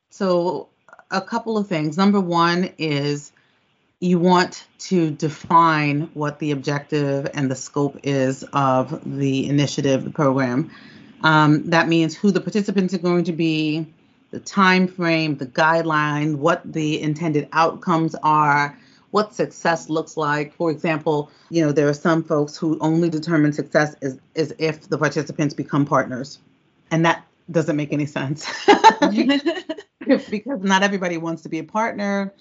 So, 0.09 0.69
a 1.09 1.21
couple 1.21 1.57
of 1.57 1.67
things. 1.67 1.97
Number 1.97 2.19
one 2.19 2.73
is 2.77 3.31
you 3.99 4.19
want 4.19 4.65
to 4.79 5.09
define 5.11 6.09
what 6.13 6.39
the 6.39 6.51
objective 6.51 7.29
and 7.33 7.49
the 7.49 7.55
scope 7.55 7.99
is 8.03 8.43
of 8.53 9.01
the 9.17 9.47
initiative, 9.47 10.03
the 10.03 10.09
program. 10.11 10.71
Um, 11.23 11.69
that 11.71 11.87
means 11.87 12.15
who 12.15 12.31
the 12.31 12.41
participants 12.41 12.93
are 12.93 12.99
going 12.99 13.23
to 13.25 13.33
be, 13.33 13.91
the 14.37 14.43
time 14.43 14.87
frame, 14.87 15.35
the 15.35 15.47
guideline, 15.47 16.35
what 16.35 16.61
the 16.71 17.01
intended 17.01 17.47
outcomes 17.53 18.13
are, 18.21 18.77
what 19.09 19.33
success 19.33 19.89
looks 19.89 20.15
like. 20.15 20.53
For 20.53 20.69
example, 20.69 21.31
you 21.49 21.65
know, 21.65 21.71
there 21.71 21.89
are 21.89 21.93
some 21.93 22.23
folks 22.23 22.55
who 22.55 22.77
only 22.79 23.09
determine 23.09 23.51
success 23.51 23.95
is, 24.03 24.19
is 24.35 24.53
if 24.59 24.89
the 24.89 24.97
participants 24.99 25.55
become 25.55 25.87
partners. 25.87 26.37
And 26.91 27.03
that 27.03 27.25
doesn't 27.49 27.75
make 27.75 27.91
any 27.91 28.05
sense 28.05 28.45
because 30.29 30.61
not 30.61 30.83
everybody 30.83 31.17
wants 31.17 31.41
to 31.41 31.49
be 31.49 31.57
a 31.57 31.63
partner. 31.63 32.31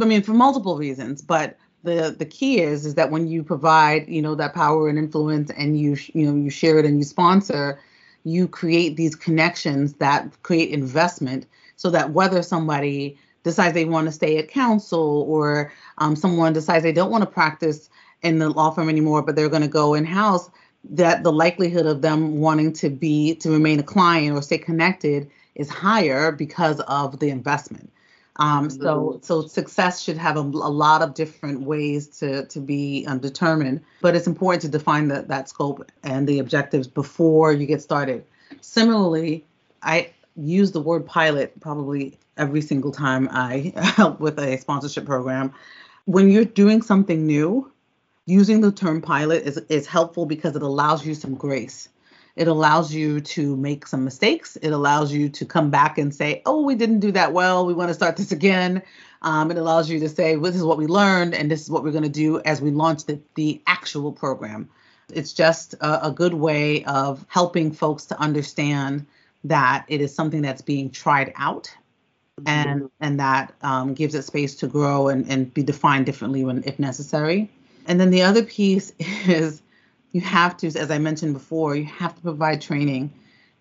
I 0.00 0.04
mean, 0.04 0.22
for 0.22 0.32
multiple 0.32 0.76
reasons, 0.76 1.22
but 1.22 1.56
the 1.84 2.12
the 2.18 2.26
key 2.26 2.60
is 2.60 2.84
is 2.84 2.96
that 2.96 3.12
when 3.12 3.28
you 3.28 3.44
provide, 3.44 4.08
you 4.08 4.20
know, 4.20 4.34
that 4.34 4.52
power 4.52 4.88
and 4.88 4.98
influence, 4.98 5.52
and 5.56 5.78
you 5.78 5.96
you 6.12 6.26
know 6.26 6.34
you 6.34 6.50
share 6.50 6.80
it 6.80 6.84
and 6.84 6.98
you 6.98 7.04
sponsor, 7.04 7.78
you 8.26 8.48
create 8.48 8.96
these 8.96 9.14
connections 9.14 9.94
that 9.94 10.42
create 10.42 10.70
investment, 10.70 11.46
so 11.76 11.90
that 11.90 12.10
whether 12.10 12.42
somebody 12.42 13.16
decides 13.44 13.72
they 13.72 13.84
want 13.84 14.06
to 14.06 14.12
stay 14.12 14.36
at 14.38 14.48
counsel 14.48 15.24
or 15.28 15.72
um, 15.98 16.16
someone 16.16 16.52
decides 16.52 16.82
they 16.82 16.92
don't 16.92 17.12
want 17.12 17.22
to 17.22 17.30
practice 17.30 17.88
in 18.22 18.40
the 18.40 18.50
law 18.50 18.70
firm 18.70 18.88
anymore, 18.88 19.22
but 19.22 19.36
they're 19.36 19.48
going 19.48 19.62
to 19.62 19.68
go 19.68 19.94
in 19.94 20.04
house, 20.04 20.50
that 20.90 21.22
the 21.22 21.32
likelihood 21.32 21.86
of 21.86 22.02
them 22.02 22.38
wanting 22.38 22.72
to 22.72 22.90
be 22.90 23.36
to 23.36 23.50
remain 23.50 23.78
a 23.78 23.84
client 23.84 24.36
or 24.36 24.42
stay 24.42 24.58
connected 24.58 25.30
is 25.54 25.68
higher 25.68 26.32
because 26.32 26.80
of 26.80 27.20
the 27.20 27.30
investment. 27.30 27.92
Um, 28.38 28.68
so 28.68 29.18
so 29.22 29.46
success 29.46 30.02
should 30.02 30.18
have 30.18 30.36
a, 30.36 30.40
a, 30.40 30.70
lot 30.70 31.00
of 31.00 31.14
different 31.14 31.62
ways 31.62 32.06
to 32.18 32.44
to 32.46 32.60
be 32.60 33.06
um, 33.08 33.18
determined, 33.18 33.80
but 34.02 34.14
it's 34.14 34.26
important 34.26 34.62
to 34.62 34.68
define 34.68 35.08
that 35.08 35.28
that 35.28 35.48
scope 35.48 35.90
and 36.02 36.28
the 36.28 36.38
objectives 36.38 36.86
before 36.86 37.52
you 37.52 37.66
get 37.66 37.80
started. 37.80 38.24
Similarly, 38.60 39.44
I 39.82 40.10
use 40.36 40.72
the 40.72 40.80
word 40.80 41.06
pilot 41.06 41.58
probably 41.60 42.18
every 42.36 42.60
single 42.60 42.92
time 42.92 43.28
I 43.30 43.72
help 43.76 44.20
with 44.20 44.38
a 44.38 44.58
sponsorship 44.58 45.06
program. 45.06 45.52
When 46.04 46.30
you're 46.30 46.44
doing 46.44 46.82
something 46.82 47.26
new, 47.26 47.72
using 48.26 48.60
the 48.60 48.70
term 48.70 49.00
pilot 49.00 49.44
is, 49.44 49.56
is 49.68 49.86
helpful 49.86 50.26
because 50.26 50.54
it 50.56 50.62
allows 50.62 51.06
you 51.06 51.14
some 51.14 51.34
grace. 51.34 51.88
It 52.36 52.48
allows 52.48 52.92
you 52.92 53.20
to 53.20 53.56
make 53.56 53.86
some 53.86 54.04
mistakes. 54.04 54.56
It 54.56 54.70
allows 54.70 55.10
you 55.12 55.30
to 55.30 55.44
come 55.46 55.70
back 55.70 55.96
and 55.96 56.14
say, 56.14 56.42
oh, 56.44 56.62
we 56.62 56.74
didn't 56.74 57.00
do 57.00 57.10
that 57.12 57.32
well. 57.32 57.64
We 57.64 57.72
want 57.72 57.88
to 57.88 57.94
start 57.94 58.16
this 58.16 58.30
again. 58.30 58.82
Um, 59.22 59.50
it 59.50 59.56
allows 59.56 59.88
you 59.88 59.98
to 60.00 60.08
say, 60.08 60.36
well, 60.36 60.52
this 60.52 60.60
is 60.60 60.66
what 60.66 60.76
we 60.76 60.86
learned, 60.86 61.34
and 61.34 61.50
this 61.50 61.62
is 61.62 61.70
what 61.70 61.82
we're 61.82 61.92
going 61.92 62.04
to 62.04 62.10
do 62.10 62.40
as 62.40 62.60
we 62.60 62.70
launch 62.70 63.06
the, 63.06 63.18
the 63.34 63.62
actual 63.66 64.12
program. 64.12 64.68
It's 65.12 65.32
just 65.32 65.74
a, 65.74 66.08
a 66.08 66.10
good 66.10 66.34
way 66.34 66.84
of 66.84 67.24
helping 67.28 67.72
folks 67.72 68.04
to 68.06 68.20
understand 68.20 69.06
that 69.44 69.86
it 69.88 70.00
is 70.00 70.14
something 70.14 70.42
that's 70.42 70.62
being 70.62 70.90
tried 70.90 71.32
out 71.36 71.74
and 72.44 72.90
and 73.00 73.18
that 73.18 73.54
um, 73.62 73.94
gives 73.94 74.14
it 74.14 74.22
space 74.22 74.56
to 74.56 74.66
grow 74.66 75.08
and, 75.08 75.30
and 75.30 75.54
be 75.54 75.62
defined 75.62 76.04
differently 76.04 76.44
when 76.44 76.62
if 76.64 76.78
necessary. 76.78 77.50
And 77.86 78.00
then 78.00 78.10
the 78.10 78.22
other 78.22 78.42
piece 78.42 78.92
is 78.98 79.62
you 80.12 80.20
have 80.20 80.56
to, 80.58 80.66
as 80.66 80.90
I 80.90 80.98
mentioned 80.98 81.34
before, 81.34 81.76
you 81.76 81.84
have 81.84 82.14
to 82.14 82.20
provide 82.22 82.60
training 82.60 83.12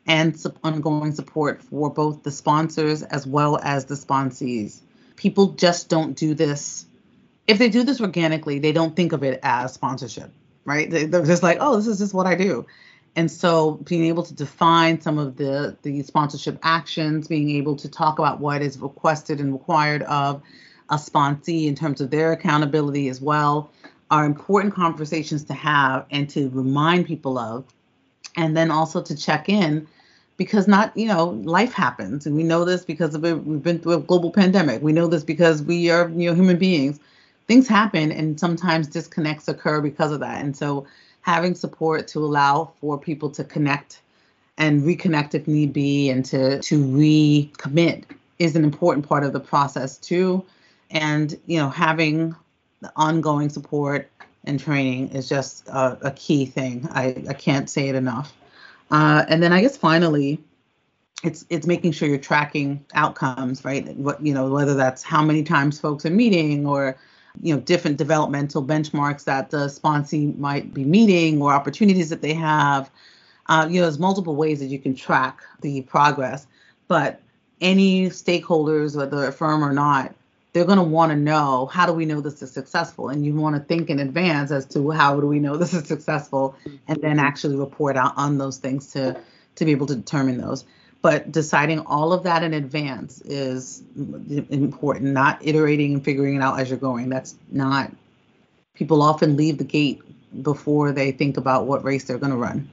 and 0.08 0.42
ongoing 0.64 1.14
support 1.14 1.62
for 1.62 1.90
both 1.90 2.24
the 2.24 2.32
sponsors 2.32 3.02
as 3.04 3.26
well 3.26 3.60
as 3.64 3.86
the 3.86 3.96
sponsees. 3.96 4.82
People 5.16 5.48
just 5.54 5.90
don't 5.90 6.16
do 6.16 6.34
this. 6.34 6.86
If 7.48 7.58
they 7.58 7.70
do 7.70 7.84
this 7.84 8.02
organically, 8.02 8.60
they 8.60 8.72
don't 8.72 8.96
think 8.96 9.12
of 9.12 9.24
it 9.24 9.40
as 9.44 9.74
sponsorship, 9.74 10.32
right? 10.64 10.90
They're 10.90 11.26
just 11.26 11.44
like, 11.44 11.58
oh, 11.60 11.76
this 11.76 11.88
is 11.88 12.00
just 12.00 12.14
what 12.14 12.28
I 12.28 12.36
do. 12.36 12.66
And 13.16 13.32
so 13.32 13.74
being 13.86 14.06
able 14.06 14.24
to 14.24 14.34
define 14.34 15.00
some 15.00 15.18
of 15.18 15.38
the, 15.38 15.78
the 15.84 16.04
sponsorship 16.04 16.60
actions, 16.64 17.28
being 17.28 17.50
able 17.52 17.76
to 17.78 17.90
talk 17.90 18.20
about 18.20 18.40
what 18.40 18.62
is 18.62 18.78
requested 18.78 19.40
and 19.40 19.54
required 19.54 20.04
of 20.04 20.42
a 20.90 20.96
sponsee 20.96 21.68
in 21.68 21.76
terms 21.76 22.02
of 22.02 22.12
their 22.12 22.34
accountability 22.34 23.08
as 23.08 23.22
well, 23.22 23.72
are 24.12 24.26
important 24.26 24.74
conversations 24.74 25.44
to 25.46 25.54
have 25.54 26.06
and 26.12 26.30
to 26.30 26.50
remind 26.50 27.06
people 27.06 27.38
of 27.38 27.66
and 28.36 28.56
then 28.56 28.72
also 28.72 29.02
to 29.02 29.16
check 29.16 29.50
in 29.50 29.88
because 30.38 30.68
not 30.68 30.96
you 30.96 31.08
know 31.08 31.26
life 31.44 31.74
happens. 31.74 32.26
And 32.26 32.36
we 32.36 32.44
know 32.44 32.66
this 32.66 32.84
because 32.86 33.16
of 33.16 33.24
it. 33.26 33.44
We've 33.46 33.62
been 33.62 33.80
through 33.80 33.94
a 33.94 34.00
global 34.00 34.32
pandemic. 34.32 34.82
We 34.82 34.94
know 34.94 35.08
this 35.08 35.24
because 35.24 35.62
we 35.64 35.90
are 35.90 36.10
you 36.10 36.30
know 36.30 36.36
human 36.36 36.58
beings. 36.58 37.00
Things 37.48 37.68
happen 37.68 38.12
and 38.12 38.40
sometimes 38.40 38.88
disconnects 38.88 39.48
occur 39.48 39.80
because 39.82 40.12
of 40.12 40.20
that. 40.20 40.44
And 40.44 40.56
so 40.58 40.86
having 41.22 41.56
support 41.56 42.08
to 42.10 42.20
allow 42.20 42.72
for 42.82 42.98
people 42.98 43.30
to 43.32 43.44
connect 43.44 44.02
and 44.58 44.84
reconnect 44.84 45.36
if 45.36 45.48
need 45.48 45.74
be 45.74 46.10
and 46.10 46.26
to 46.26 46.62
to 46.62 46.84
recommit 46.86 48.04
is 48.40 48.56
an 48.56 48.64
important 48.64 49.08
part 49.08 49.24
of 49.24 49.34
the 49.34 49.40
process 49.40 49.98
too. 49.98 50.44
And 50.92 51.40
you 51.46 51.58
know 51.58 51.70
having 51.70 52.36
the 52.86 52.92
ongoing 52.96 53.50
support 53.50 54.10
and 54.44 54.60
training 54.60 55.10
is 55.10 55.28
just 55.28 55.68
a, 55.68 55.98
a 56.04 56.12
key 56.12 56.46
thing. 56.46 56.88
I, 56.92 57.24
I 57.28 57.34
can't 57.34 57.68
say 57.68 57.90
it 57.90 57.96
enough. 57.96 58.32
Uh, 58.92 59.26
and 59.28 59.42
then 59.42 59.52
I 59.52 59.62
guess 59.62 59.76
finally, 59.76 60.40
it's 61.24 61.46
it's 61.50 61.66
making 61.66 61.94
sure 61.94 62.08
you're 62.08 62.20
tracking 62.20 62.86
outcomes, 62.94 63.66
right? 63.66 63.88
What 63.98 64.24
you 64.24 64.36
know, 64.36 64.50
whether 64.50 64.76
that's 64.76 65.02
how 65.02 65.24
many 65.24 65.42
times 65.42 65.80
folks 65.80 66.06
are 66.06 66.12
meeting 66.12 66.68
or 66.68 66.96
you 67.42 67.56
know 67.56 67.60
different 67.60 67.98
developmental 67.98 68.64
benchmarks 68.64 69.24
that 69.24 69.50
the 69.50 69.66
sponsee 69.66 70.38
might 70.38 70.72
be 70.72 70.84
meeting 70.84 71.42
or 71.42 71.52
opportunities 71.52 72.10
that 72.10 72.22
they 72.22 72.34
have. 72.34 72.92
Uh, 73.48 73.68
you 73.68 73.80
know, 73.80 73.88
there's 73.88 73.98
multiple 73.98 74.36
ways 74.36 74.60
that 74.60 74.68
you 74.68 74.78
can 74.78 74.94
track 74.94 75.42
the 75.62 75.82
progress, 75.82 76.46
but 76.88 77.20
any 77.62 78.10
stakeholders, 78.10 78.96
whether 78.96 79.26
a 79.26 79.32
firm 79.32 79.64
or 79.64 79.74
not, 79.74 80.14
they're 80.56 80.64
going 80.64 80.78
to 80.78 80.84
want 80.84 81.10
to 81.10 81.18
know 81.18 81.66
how 81.66 81.86
do 81.86 81.92
we 81.92 82.06
know 82.06 82.22
this 82.22 82.42
is 82.42 82.50
successful? 82.50 83.10
And 83.10 83.26
you 83.26 83.36
want 83.36 83.58
to 83.58 83.62
think 83.62 83.90
in 83.90 84.00
advance 84.00 84.52
as 84.52 84.66
to 84.68 84.90
how 84.90 85.20
do 85.20 85.28
we 85.28 85.38
know 85.38 85.58
this 85.58 85.74
is 85.74 85.86
successful 85.86 86.56
and 86.88 86.98
then 87.02 87.20
actually 87.20 87.58
report 87.58 87.98
out 87.98 88.14
on 88.16 88.38
those 88.38 88.58
things 88.58 88.94
to 88.94 89.20
to 89.56 89.66
be 89.66 89.72
able 89.72 89.86
to 89.88 89.96
determine 89.96 90.38
those. 90.38 90.64
But 91.02 91.30
deciding 91.30 91.80
all 91.82 92.14
of 92.14 92.24
that 92.24 92.42
in 92.42 92.54
advance 92.54 93.20
is 93.24 93.84
important 94.50 95.12
not 95.12 95.46
iterating 95.46 95.96
and 95.96 96.06
figuring 96.06 96.38
it 96.38 96.42
out 96.42 96.58
as 96.58 96.70
you're 96.70 96.80
going. 96.80 97.10
That's 97.10 97.36
not 97.52 97.92
people 98.76 99.02
often 99.02 99.36
leave 99.36 99.58
the 99.58 99.66
gate 99.66 100.02
before 100.42 100.94
they 100.94 101.12
think 101.12 101.36
about 101.36 101.68
what 101.68 101.84
race 101.84 102.06
they're 102.06 102.18
going 102.18 102.32
to 102.32 102.38
run 102.38 102.72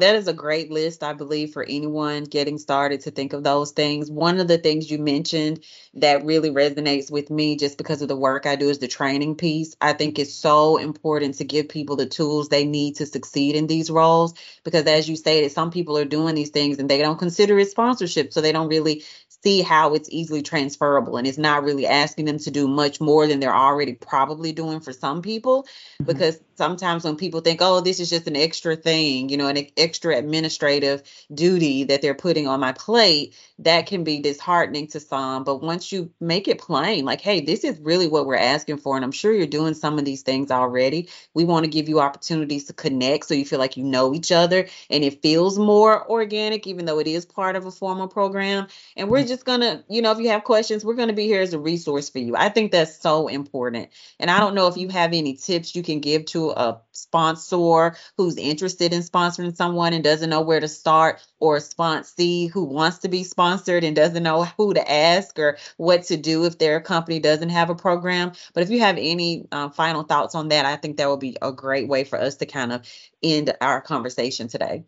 that 0.00 0.16
is 0.16 0.28
a 0.28 0.32
great 0.32 0.70
list, 0.70 1.02
I 1.02 1.12
believe, 1.12 1.52
for 1.52 1.62
anyone 1.62 2.24
getting 2.24 2.58
started 2.58 3.02
to 3.02 3.10
think 3.10 3.32
of 3.32 3.44
those 3.44 3.72
things. 3.72 4.10
One 4.10 4.40
of 4.40 4.48
the 4.48 4.58
things 4.58 4.90
you 4.90 4.98
mentioned 4.98 5.60
that 5.94 6.24
really 6.24 6.50
resonates 6.50 7.10
with 7.10 7.30
me 7.30 7.56
just 7.56 7.78
because 7.78 8.02
of 8.02 8.08
the 8.08 8.16
work 8.16 8.46
I 8.46 8.56
do 8.56 8.68
is 8.68 8.78
the 8.78 8.88
training 8.88 9.36
piece. 9.36 9.76
I 9.80 9.92
think 9.92 10.18
it's 10.18 10.34
so 10.34 10.76
important 10.78 11.36
to 11.36 11.44
give 11.44 11.68
people 11.68 11.96
the 11.96 12.06
tools 12.06 12.48
they 12.48 12.64
need 12.64 12.96
to 12.96 13.06
succeed 13.06 13.56
in 13.56 13.66
these 13.66 13.90
roles 13.90 14.34
because 14.64 14.86
as 14.86 15.08
you 15.08 15.16
stated, 15.16 15.52
some 15.52 15.70
people 15.70 15.98
are 15.98 16.04
doing 16.04 16.34
these 16.34 16.50
things 16.50 16.78
and 16.78 16.88
they 16.88 16.98
don't 16.98 17.18
consider 17.18 17.58
it 17.58 17.70
sponsorship. 17.70 18.32
So 18.32 18.40
they 18.40 18.52
don't 18.52 18.68
really 18.68 19.04
see 19.42 19.62
how 19.62 19.94
it's 19.94 20.08
easily 20.10 20.42
transferable 20.42 21.16
and 21.16 21.26
it's 21.26 21.38
not 21.38 21.62
really 21.62 21.86
asking 21.86 22.24
them 22.24 22.38
to 22.38 22.50
do 22.50 22.66
much 22.66 23.00
more 23.00 23.26
than 23.26 23.38
they're 23.40 23.54
already 23.54 23.94
probably 23.94 24.52
doing 24.52 24.80
for 24.80 24.92
some 24.92 25.22
people 25.22 25.62
mm-hmm. 25.62 26.04
because 26.04 26.40
sometimes 26.58 27.04
when 27.04 27.16
people 27.16 27.40
think 27.40 27.60
oh 27.62 27.80
this 27.80 28.00
is 28.00 28.10
just 28.10 28.26
an 28.26 28.36
extra 28.36 28.76
thing 28.76 29.28
you 29.28 29.36
know 29.38 29.46
an 29.46 29.66
extra 29.76 30.16
administrative 30.16 31.02
duty 31.32 31.84
that 31.84 32.02
they're 32.02 32.14
putting 32.14 32.46
on 32.46 32.60
my 32.60 32.72
plate 32.72 33.34
that 33.60 33.86
can 33.86 34.04
be 34.04 34.20
disheartening 34.20 34.86
to 34.88 35.00
some. 35.00 35.42
But 35.44 35.62
once 35.62 35.90
you 35.90 36.10
make 36.20 36.48
it 36.48 36.58
plain 36.58 37.04
like 37.04 37.20
hey 37.20 37.40
this 37.40 37.64
is 37.64 37.78
really 37.80 38.08
what 38.08 38.26
we're 38.26 38.36
asking 38.36 38.78
for 38.78 38.96
and 38.96 39.04
i'm 39.04 39.12
sure 39.12 39.32
you're 39.32 39.46
doing 39.46 39.74
some 39.74 39.98
of 39.98 40.04
these 40.04 40.22
things 40.22 40.50
already. 40.50 41.08
We 41.34 41.44
want 41.44 41.64
to 41.64 41.70
give 41.70 41.88
you 41.88 42.00
opportunities 42.00 42.64
to 42.64 42.72
connect 42.72 43.26
so 43.26 43.34
you 43.34 43.44
feel 43.44 43.58
like 43.58 43.76
you 43.76 43.84
know 43.84 44.14
each 44.14 44.32
other 44.32 44.68
and 44.90 45.04
it 45.04 45.22
feels 45.22 45.58
more 45.58 46.08
organic 46.10 46.66
even 46.66 46.84
though 46.84 46.98
it 46.98 47.06
is 47.06 47.24
part 47.24 47.56
of 47.56 47.66
a 47.66 47.70
formal 47.70 48.08
program. 48.08 48.66
And 48.96 49.08
we're 49.08 49.24
mm. 49.24 49.28
just 49.28 49.44
gonna, 49.44 49.84
you 49.88 50.02
know, 50.02 50.12
if 50.12 50.18
you 50.18 50.28
have 50.30 50.44
questions, 50.44 50.84
we're 50.84 50.94
gonna 50.94 51.12
be 51.12 51.26
here 51.26 51.40
as 51.40 51.54
a 51.54 51.58
resource 51.58 52.08
for 52.08 52.18
you. 52.18 52.36
I 52.36 52.48
think 52.48 52.72
that's 52.72 53.00
so 53.00 53.28
important. 53.28 53.90
And 54.18 54.30
I 54.30 54.40
don't 54.40 54.54
know 54.54 54.66
if 54.66 54.76
you 54.76 54.88
mm. 54.88 54.92
have 54.92 55.12
any 55.12 55.34
tips 55.34 55.74
you 55.74 55.82
can 55.82 56.00
give 56.00 56.26
to 56.26 56.47
a 56.50 56.80
sponsor 56.92 57.96
who's 58.16 58.36
interested 58.36 58.92
in 58.92 59.02
sponsoring 59.02 59.56
someone 59.56 59.92
and 59.92 60.04
doesn't 60.04 60.30
know 60.30 60.40
where 60.40 60.60
to 60.60 60.68
start, 60.68 61.20
or 61.38 61.56
a 61.56 61.60
sponsee 61.60 62.50
who 62.50 62.64
wants 62.64 62.98
to 62.98 63.08
be 63.08 63.24
sponsored 63.24 63.84
and 63.84 63.94
doesn't 63.94 64.22
know 64.22 64.44
who 64.56 64.74
to 64.74 64.90
ask 64.90 65.38
or 65.38 65.58
what 65.76 66.04
to 66.04 66.16
do 66.16 66.44
if 66.44 66.58
their 66.58 66.80
company 66.80 67.20
doesn't 67.20 67.50
have 67.50 67.70
a 67.70 67.74
program. 67.74 68.32
But 68.54 68.62
if 68.62 68.70
you 68.70 68.80
have 68.80 68.96
any 68.98 69.46
uh, 69.52 69.68
final 69.70 70.02
thoughts 70.02 70.34
on 70.34 70.48
that, 70.48 70.66
I 70.66 70.76
think 70.76 70.96
that 70.96 71.08
would 71.08 71.20
be 71.20 71.36
a 71.40 71.52
great 71.52 71.88
way 71.88 72.04
for 72.04 72.20
us 72.20 72.36
to 72.36 72.46
kind 72.46 72.72
of 72.72 72.82
end 73.22 73.54
our 73.60 73.80
conversation 73.80 74.48
today. 74.48 74.84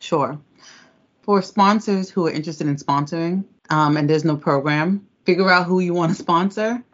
Sure. 0.00 0.40
For 1.22 1.42
sponsors 1.42 2.10
who 2.10 2.26
are 2.26 2.30
interested 2.30 2.66
in 2.66 2.76
sponsoring, 2.76 3.44
um, 3.70 3.96
and 3.96 4.08
there's 4.08 4.24
no 4.24 4.36
program, 4.36 5.06
figure 5.24 5.50
out 5.50 5.66
who 5.66 5.80
you 5.80 5.92
want 5.92 6.12
to 6.12 6.22
sponsor 6.22 6.84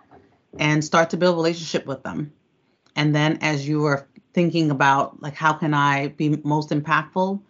and 0.59 0.85
start 0.85 1.11
to 1.11 1.16
build 1.16 1.37
relationship 1.37 1.87
with 1.87 2.03
them. 2.03 2.33
And 2.96 3.14
then 3.14 3.38
as 3.40 3.66
you 3.66 3.85
are 3.87 4.07
thinking 4.35 4.70
about 4.70 5.22
like 5.22 5.35
how 5.35 5.52
can 5.52 5.74
I 5.74 6.09
be 6.09 6.40
most 6.44 6.70
impactful, 6.70 7.40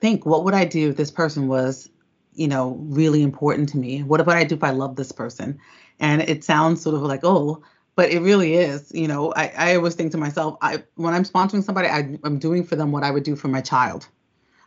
think 0.00 0.26
what 0.26 0.44
would 0.44 0.54
I 0.54 0.64
do 0.64 0.90
if 0.90 0.96
this 0.96 1.10
person 1.10 1.48
was, 1.48 1.88
you 2.34 2.48
know, 2.48 2.76
really 2.80 3.22
important 3.22 3.68
to 3.70 3.78
me? 3.78 4.02
What 4.02 4.24
would 4.24 4.36
I 4.36 4.44
do 4.44 4.54
if 4.54 4.64
I 4.64 4.70
love 4.70 4.96
this 4.96 5.12
person? 5.12 5.58
And 6.00 6.22
it 6.22 6.44
sounds 6.44 6.80
sort 6.80 6.94
of 6.94 7.02
like, 7.02 7.20
oh, 7.24 7.62
but 7.96 8.10
it 8.10 8.20
really 8.20 8.54
is. 8.54 8.92
You 8.94 9.08
know, 9.08 9.32
I, 9.34 9.52
I 9.56 9.74
always 9.76 9.96
think 9.96 10.12
to 10.12 10.18
myself, 10.18 10.56
I 10.62 10.84
when 10.94 11.14
I'm 11.14 11.24
sponsoring 11.24 11.64
somebody, 11.64 11.88
I, 11.88 12.16
I'm 12.22 12.38
doing 12.38 12.64
for 12.64 12.76
them 12.76 12.92
what 12.92 13.02
I 13.02 13.10
would 13.10 13.24
do 13.24 13.34
for 13.34 13.48
my 13.48 13.60
child. 13.60 14.08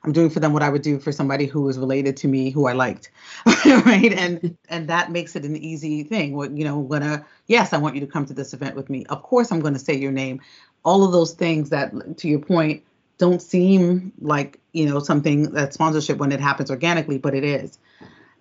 I'm 0.04 0.14
doing 0.14 0.32
for 0.32 0.40
them 0.40 0.52
what 0.52 0.64
I 0.64 0.70
would 0.70 0.82
do 0.82 1.00
for 1.00 1.12
somebody 1.12 1.46
who 1.46 1.62
was 1.62 1.78
related 1.78 2.18
to 2.18 2.28
me, 2.28 2.50
who 2.50 2.68
I 2.68 2.74
liked, 2.74 3.12
right? 3.46 4.12
And 4.12 4.42
mm-hmm. 4.42 4.48
and 4.70 4.88
that 4.88 5.12
makes 5.12 5.36
it 5.36 5.46
an 5.46 5.56
easy 5.56 6.04
thing. 6.04 6.36
What 6.36 6.52
you 6.58 6.64
know, 6.64 6.82
gonna 6.82 7.26
yes, 7.48 7.72
I 7.72 7.78
want 7.78 7.96
you 7.96 8.02
to 8.02 8.08
come 8.08 8.26
to 8.26 8.34
this 8.34 8.54
event 8.54 8.76
with 8.76 8.90
me. 8.90 9.06
Of 9.08 9.22
course, 9.22 9.52
I'm 9.52 9.60
going 9.60 9.74
to 9.74 9.80
say 9.80 9.96
your 9.96 10.12
name. 10.12 10.42
All 10.84 11.04
of 11.04 11.12
those 11.12 11.34
things 11.34 11.70
that, 11.70 12.18
to 12.18 12.28
your 12.28 12.40
point, 12.40 12.84
don't 13.20 13.42
seem 13.42 14.12
like 14.20 14.60
you 14.74 14.90
know 14.90 15.00
something 15.00 15.52
that 15.52 15.76
sponsorship 15.76 16.18
when 16.18 16.32
it 16.32 16.40
happens 16.40 16.72
organically, 16.72 17.20
but 17.20 17.36
it 17.36 17.44
is. 17.44 17.78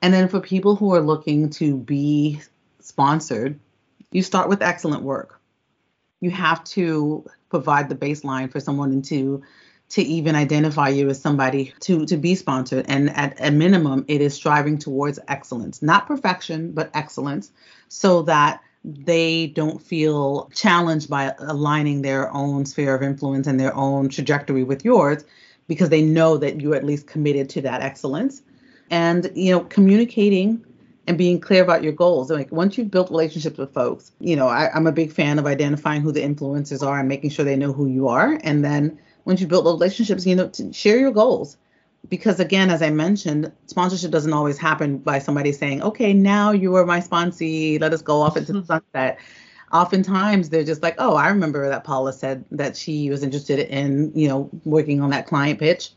And 0.00 0.14
then 0.14 0.28
for 0.28 0.40
people 0.40 0.76
who 0.76 0.94
are 0.94 1.02
looking 1.02 1.50
to 1.50 1.76
be 1.76 2.40
sponsored, 2.80 3.60
you 4.12 4.22
start 4.22 4.48
with 4.48 4.62
excellent 4.62 5.02
work. 5.02 5.38
You 6.20 6.30
have 6.30 6.64
to 6.64 7.24
provide 7.50 7.90
the 7.90 7.94
baseline 7.94 8.50
for 8.50 8.60
someone 8.60 9.02
to 9.02 9.42
to 9.90 10.02
even 10.02 10.34
identify 10.36 10.88
you 10.88 11.08
as 11.08 11.20
somebody 11.20 11.72
to 11.80 12.06
to 12.06 12.16
be 12.16 12.34
sponsored 12.34 12.86
and 12.88 13.10
at 13.10 13.34
a 13.40 13.50
minimum 13.50 14.04
it 14.08 14.20
is 14.20 14.34
striving 14.34 14.78
towards 14.78 15.18
excellence 15.28 15.82
not 15.82 16.06
perfection 16.06 16.72
but 16.72 16.90
excellence 16.94 17.50
so 17.88 18.22
that 18.22 18.62
they 18.84 19.48
don't 19.48 19.82
feel 19.82 20.50
challenged 20.54 21.10
by 21.10 21.34
aligning 21.38 22.00
their 22.00 22.32
own 22.34 22.64
sphere 22.64 22.94
of 22.94 23.02
influence 23.02 23.46
and 23.46 23.60
their 23.60 23.74
own 23.74 24.08
trajectory 24.08 24.64
with 24.64 24.84
yours 24.84 25.24
because 25.66 25.90
they 25.90 26.02
know 26.02 26.36
that 26.38 26.60
you're 26.60 26.74
at 26.74 26.84
least 26.84 27.06
committed 27.06 27.48
to 27.50 27.60
that 27.60 27.82
excellence 27.82 28.42
and 28.90 29.30
you 29.34 29.52
know 29.52 29.60
communicating 29.60 30.64
and 31.06 31.18
being 31.18 31.40
clear 31.40 31.62
about 31.62 31.82
your 31.82 31.92
goals. 31.92 32.30
Like 32.30 32.52
once 32.52 32.78
you've 32.78 32.90
built 32.90 33.10
relationships 33.10 33.58
with 33.58 33.74
folks, 33.74 34.12
you 34.20 34.36
know, 34.36 34.46
I, 34.46 34.74
am 34.76 34.86
a 34.86 34.92
big 34.92 35.10
fan 35.10 35.40
of 35.40 35.46
identifying 35.46 36.02
who 36.02 36.12
the 36.12 36.20
influencers 36.20 36.86
are 36.86 37.00
and 37.00 37.08
making 37.08 37.30
sure 37.30 37.44
they 37.44 37.56
know 37.56 37.72
who 37.72 37.88
you 37.88 38.06
are. 38.06 38.38
And 38.44 38.64
then 38.64 38.96
once 39.24 39.40
you 39.40 39.46
build 39.46 39.66
those 39.66 39.74
relationships, 39.74 40.26
you 40.26 40.36
know, 40.36 40.48
to 40.48 40.72
share 40.72 40.98
your 40.98 41.12
goals. 41.12 41.56
Because 42.08 42.40
again, 42.40 42.70
as 42.70 42.82
I 42.82 42.90
mentioned, 42.90 43.52
sponsorship 43.66 44.10
doesn't 44.10 44.32
always 44.32 44.56
happen 44.56 44.98
by 44.98 45.18
somebody 45.18 45.52
saying, 45.52 45.82
okay, 45.82 46.14
now 46.14 46.50
you 46.50 46.74
are 46.76 46.86
my 46.86 47.00
sponsee, 47.00 47.80
let 47.80 47.92
us 47.92 48.00
go 48.00 48.22
off 48.22 48.36
into 48.36 48.52
the 48.52 48.60
mm-hmm. 48.60 48.66
sunset. 48.66 49.18
Oftentimes 49.72 50.48
they're 50.48 50.64
just 50.64 50.82
like, 50.82 50.94
oh, 50.98 51.14
I 51.14 51.28
remember 51.28 51.68
that 51.68 51.84
Paula 51.84 52.12
said 52.12 52.44
that 52.52 52.76
she 52.76 53.10
was 53.10 53.22
interested 53.22 53.58
in, 53.58 54.12
you 54.14 54.28
know, 54.28 54.50
working 54.64 55.00
on 55.00 55.10
that 55.10 55.26
client 55.26 55.58
pitch. 55.58 55.90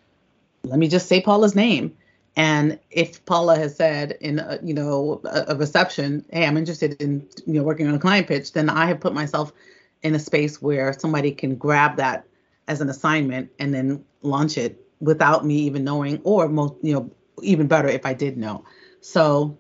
Let 0.63 0.77
me 0.77 0.87
just 0.87 1.07
say 1.07 1.21
Paula's 1.21 1.55
name 1.55 1.95
and 2.35 2.79
if 2.89 3.23
Paula 3.25 3.57
has 3.57 3.75
said 3.75 4.17
in 4.21 4.39
a, 4.39 4.59
you 4.63 4.73
know 4.73 5.21
a, 5.25 5.45
a, 5.49 5.55
reception, 5.55 6.25
hey, 6.31 6.47
I'm 6.47 6.57
interested 6.57 6.99
in 7.01 7.27
you 7.45 7.53
know 7.53 7.63
working 7.63 7.87
on 7.87 7.93
a 7.93 7.99
client 7.99 8.27
pitch, 8.27 8.53
then 8.53 8.69
I 8.69 8.87
have 8.87 8.99
put 8.99 9.13
myself 9.13 9.53
in 10.01 10.15
a 10.15 10.19
space 10.19 10.61
where 10.61 10.93
somebody 10.93 11.31
can 11.31 11.55
grab 11.55 11.97
that 11.97 12.25
as 12.67 12.81
an 12.81 12.89
assignment 12.89 13.51
and 13.59 13.73
then 13.73 14.03
launch 14.21 14.57
it 14.57 14.85
without 14.99 15.45
me 15.45 15.55
even 15.55 15.83
knowing, 15.83 16.21
or 16.23 16.47
most 16.47 16.75
you 16.81 16.93
know 16.93 17.11
even 17.41 17.67
better 17.67 17.87
if 17.87 18.05
I 18.05 18.13
did 18.13 18.37
know. 18.37 18.63
So 19.01 19.57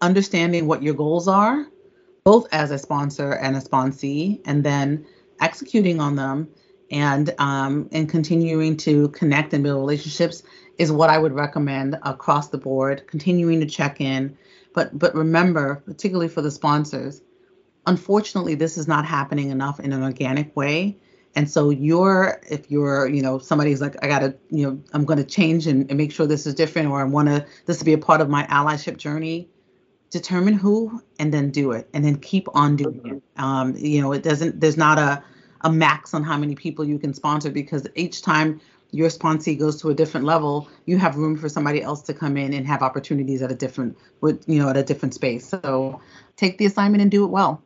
understanding 0.00 0.66
what 0.66 0.82
your 0.82 0.94
goals 0.94 1.28
are, 1.28 1.66
both 2.24 2.46
as 2.52 2.70
a 2.70 2.78
sponsor 2.78 3.32
and 3.32 3.56
a 3.56 3.60
sponsee, 3.60 4.40
and 4.44 4.64
then 4.64 5.06
executing 5.40 6.00
on 6.00 6.16
them 6.16 6.48
and 6.90 7.34
um, 7.38 7.88
and 7.90 8.08
continuing 8.08 8.76
to 8.78 9.08
connect 9.08 9.54
and 9.54 9.64
build 9.64 9.80
relationships 9.80 10.42
is 10.78 10.92
what 10.92 11.10
I 11.10 11.18
would 11.18 11.32
recommend 11.32 11.98
across 12.02 12.48
the 12.48 12.58
board. 12.58 13.06
Continuing 13.06 13.60
to 13.60 13.66
check 13.66 14.00
in, 14.00 14.36
but 14.74 14.96
but 14.96 15.14
remember, 15.14 15.82
particularly 15.86 16.28
for 16.28 16.42
the 16.42 16.50
sponsors, 16.50 17.22
unfortunately, 17.86 18.54
this 18.54 18.76
is 18.76 18.86
not 18.86 19.06
happening 19.06 19.50
enough 19.50 19.80
in 19.80 19.92
an 19.92 20.02
organic 20.02 20.54
way. 20.54 20.98
And 21.34 21.50
so 21.50 21.70
you're, 21.70 22.40
if 22.50 22.70
you're, 22.70 23.08
you 23.08 23.22
know, 23.22 23.38
somebody's 23.38 23.80
like, 23.80 23.96
I 24.04 24.08
gotta, 24.08 24.34
you 24.50 24.66
know, 24.66 24.82
I'm 24.92 25.04
gonna 25.04 25.24
change 25.24 25.66
and, 25.66 25.88
and 25.88 25.96
make 25.96 26.12
sure 26.12 26.26
this 26.26 26.46
is 26.46 26.54
different, 26.54 26.88
or 26.88 27.00
I 27.00 27.04
wanna 27.04 27.46
this 27.66 27.78
to 27.78 27.84
be 27.84 27.92
a 27.92 27.98
part 27.98 28.20
of 28.20 28.28
my 28.28 28.44
allyship 28.46 28.96
journey. 28.96 29.48
Determine 30.10 30.52
who, 30.52 31.02
and 31.18 31.32
then 31.32 31.50
do 31.50 31.72
it, 31.72 31.88
and 31.94 32.04
then 32.04 32.16
keep 32.16 32.46
on 32.54 32.76
doing 32.76 33.00
it. 33.06 33.22
Um, 33.40 33.74
you 33.78 34.02
know, 34.02 34.12
it 34.12 34.22
doesn't. 34.22 34.60
There's 34.60 34.76
not 34.76 34.98
a 34.98 35.24
a 35.62 35.72
max 35.72 36.14
on 36.14 36.22
how 36.22 36.36
many 36.36 36.54
people 36.54 36.84
you 36.84 36.98
can 36.98 37.14
sponsor 37.14 37.50
because 37.50 37.86
each 37.94 38.22
time 38.22 38.60
your 38.90 39.08
sponsee 39.08 39.58
goes 39.58 39.80
to 39.80 39.88
a 39.88 39.94
different 39.94 40.26
level, 40.26 40.68
you 40.84 40.98
have 40.98 41.16
room 41.16 41.36
for 41.36 41.48
somebody 41.48 41.82
else 41.82 42.02
to 42.02 42.14
come 42.14 42.36
in 42.36 42.52
and 42.52 42.66
have 42.66 42.82
opportunities 42.82 43.40
at 43.40 43.50
a 43.50 43.54
different 43.54 43.96
with 44.20 44.44
you 44.46 44.58
know 44.58 44.68
at 44.68 44.76
a 44.76 44.82
different 44.82 45.14
space. 45.14 45.48
So 45.48 46.00
take 46.36 46.58
the 46.58 46.66
assignment 46.66 47.00
and 47.00 47.10
do 47.10 47.24
it 47.24 47.28
well. 47.28 47.62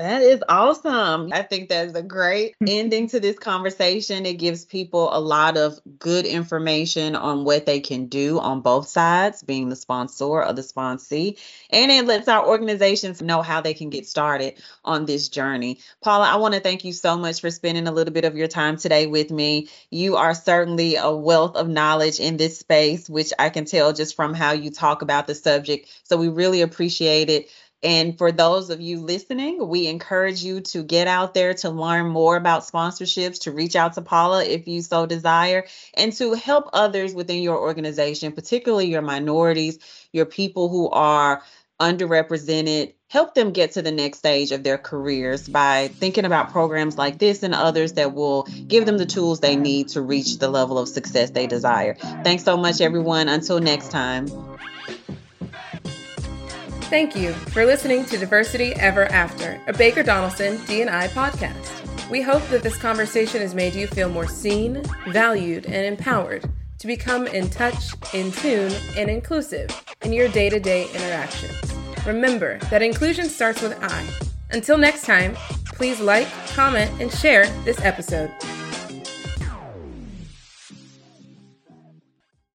That 0.00 0.22
is 0.22 0.42
awesome. 0.48 1.30
I 1.30 1.42
think 1.42 1.68
that's 1.68 1.92
a 1.92 2.02
great 2.02 2.52
mm-hmm. 2.52 2.64
ending 2.68 3.08
to 3.08 3.20
this 3.20 3.38
conversation. 3.38 4.24
It 4.24 4.38
gives 4.38 4.64
people 4.64 5.14
a 5.14 5.20
lot 5.20 5.58
of 5.58 5.78
good 5.98 6.24
information 6.24 7.14
on 7.14 7.44
what 7.44 7.66
they 7.66 7.80
can 7.80 8.06
do 8.06 8.40
on 8.40 8.62
both 8.62 8.88
sides, 8.88 9.42
being 9.42 9.68
the 9.68 9.76
sponsor 9.76 10.24
or 10.24 10.54
the 10.54 10.62
sponsee. 10.62 11.38
And 11.68 11.92
it 11.92 12.06
lets 12.06 12.28
our 12.28 12.48
organizations 12.48 13.20
know 13.20 13.42
how 13.42 13.60
they 13.60 13.74
can 13.74 13.90
get 13.90 14.08
started 14.08 14.54
on 14.86 15.04
this 15.04 15.28
journey. 15.28 15.80
Paula, 16.02 16.30
I 16.30 16.36
want 16.36 16.54
to 16.54 16.60
thank 16.60 16.86
you 16.86 16.94
so 16.94 17.18
much 17.18 17.42
for 17.42 17.50
spending 17.50 17.86
a 17.86 17.92
little 17.92 18.14
bit 18.14 18.24
of 18.24 18.38
your 18.38 18.48
time 18.48 18.78
today 18.78 19.06
with 19.06 19.30
me. 19.30 19.68
You 19.90 20.16
are 20.16 20.32
certainly 20.32 20.96
a 20.96 21.10
wealth 21.14 21.56
of 21.56 21.68
knowledge 21.68 22.20
in 22.20 22.38
this 22.38 22.58
space, 22.58 23.06
which 23.10 23.34
I 23.38 23.50
can 23.50 23.66
tell 23.66 23.92
just 23.92 24.16
from 24.16 24.32
how 24.32 24.52
you 24.52 24.70
talk 24.70 25.02
about 25.02 25.26
the 25.26 25.34
subject. 25.34 25.90
So 26.04 26.16
we 26.16 26.28
really 26.28 26.62
appreciate 26.62 27.28
it. 27.28 27.50
And 27.82 28.18
for 28.18 28.30
those 28.30 28.68
of 28.70 28.80
you 28.80 29.00
listening, 29.00 29.66
we 29.66 29.86
encourage 29.86 30.42
you 30.42 30.60
to 30.60 30.82
get 30.82 31.06
out 31.06 31.32
there 31.32 31.54
to 31.54 31.70
learn 31.70 32.08
more 32.08 32.36
about 32.36 32.62
sponsorships, 32.62 33.42
to 33.42 33.52
reach 33.52 33.74
out 33.74 33.94
to 33.94 34.02
Paula 34.02 34.44
if 34.44 34.68
you 34.68 34.82
so 34.82 35.06
desire, 35.06 35.66
and 35.94 36.12
to 36.14 36.34
help 36.34 36.68
others 36.72 37.14
within 37.14 37.42
your 37.42 37.58
organization, 37.58 38.32
particularly 38.32 38.88
your 38.88 39.02
minorities, 39.02 39.78
your 40.12 40.26
people 40.26 40.68
who 40.68 40.90
are 40.90 41.42
underrepresented, 41.80 42.92
help 43.08 43.34
them 43.34 43.52
get 43.52 43.72
to 43.72 43.82
the 43.82 43.90
next 43.90 44.18
stage 44.18 44.52
of 44.52 44.62
their 44.62 44.76
careers 44.76 45.48
by 45.48 45.88
thinking 45.88 46.26
about 46.26 46.52
programs 46.52 46.98
like 46.98 47.18
this 47.18 47.42
and 47.42 47.54
others 47.54 47.94
that 47.94 48.12
will 48.14 48.42
give 48.68 48.84
them 48.84 48.98
the 48.98 49.06
tools 49.06 49.40
they 49.40 49.56
need 49.56 49.88
to 49.88 50.02
reach 50.02 50.38
the 50.38 50.48
level 50.48 50.78
of 50.78 50.88
success 50.88 51.30
they 51.30 51.46
desire. 51.46 51.94
Thanks 52.22 52.44
so 52.44 52.58
much, 52.58 52.82
everyone. 52.82 53.28
Until 53.30 53.58
next 53.58 53.90
time. 53.90 54.28
Thank 56.90 57.14
you 57.14 57.32
for 57.32 57.64
listening 57.64 58.04
to 58.06 58.18
Diversity 58.18 58.72
Ever 58.72 59.04
After, 59.04 59.60
a 59.68 59.72
Baker 59.72 60.02
Donelson 60.02 60.66
D&I 60.66 61.06
podcast. 61.06 62.10
We 62.10 62.20
hope 62.20 62.42
that 62.48 62.64
this 62.64 62.76
conversation 62.76 63.40
has 63.42 63.54
made 63.54 63.76
you 63.76 63.86
feel 63.86 64.08
more 64.08 64.26
seen, 64.26 64.82
valued, 65.06 65.66
and 65.66 65.86
empowered 65.86 66.50
to 66.78 66.86
become 66.88 67.28
in 67.28 67.48
touch, 67.48 67.92
in 68.12 68.32
tune, 68.32 68.72
and 68.96 69.08
inclusive 69.08 69.70
in 70.02 70.12
your 70.12 70.26
day-to-day 70.30 70.88
interactions. 70.92 71.72
Remember 72.04 72.58
that 72.70 72.82
inclusion 72.82 73.26
starts 73.26 73.62
with 73.62 73.78
I. 73.80 74.04
Until 74.50 74.76
next 74.76 75.04
time, 75.04 75.36
please 75.66 76.00
like, 76.00 76.26
comment, 76.48 76.90
and 77.00 77.12
share 77.12 77.46
this 77.62 77.80
episode. 77.82 78.32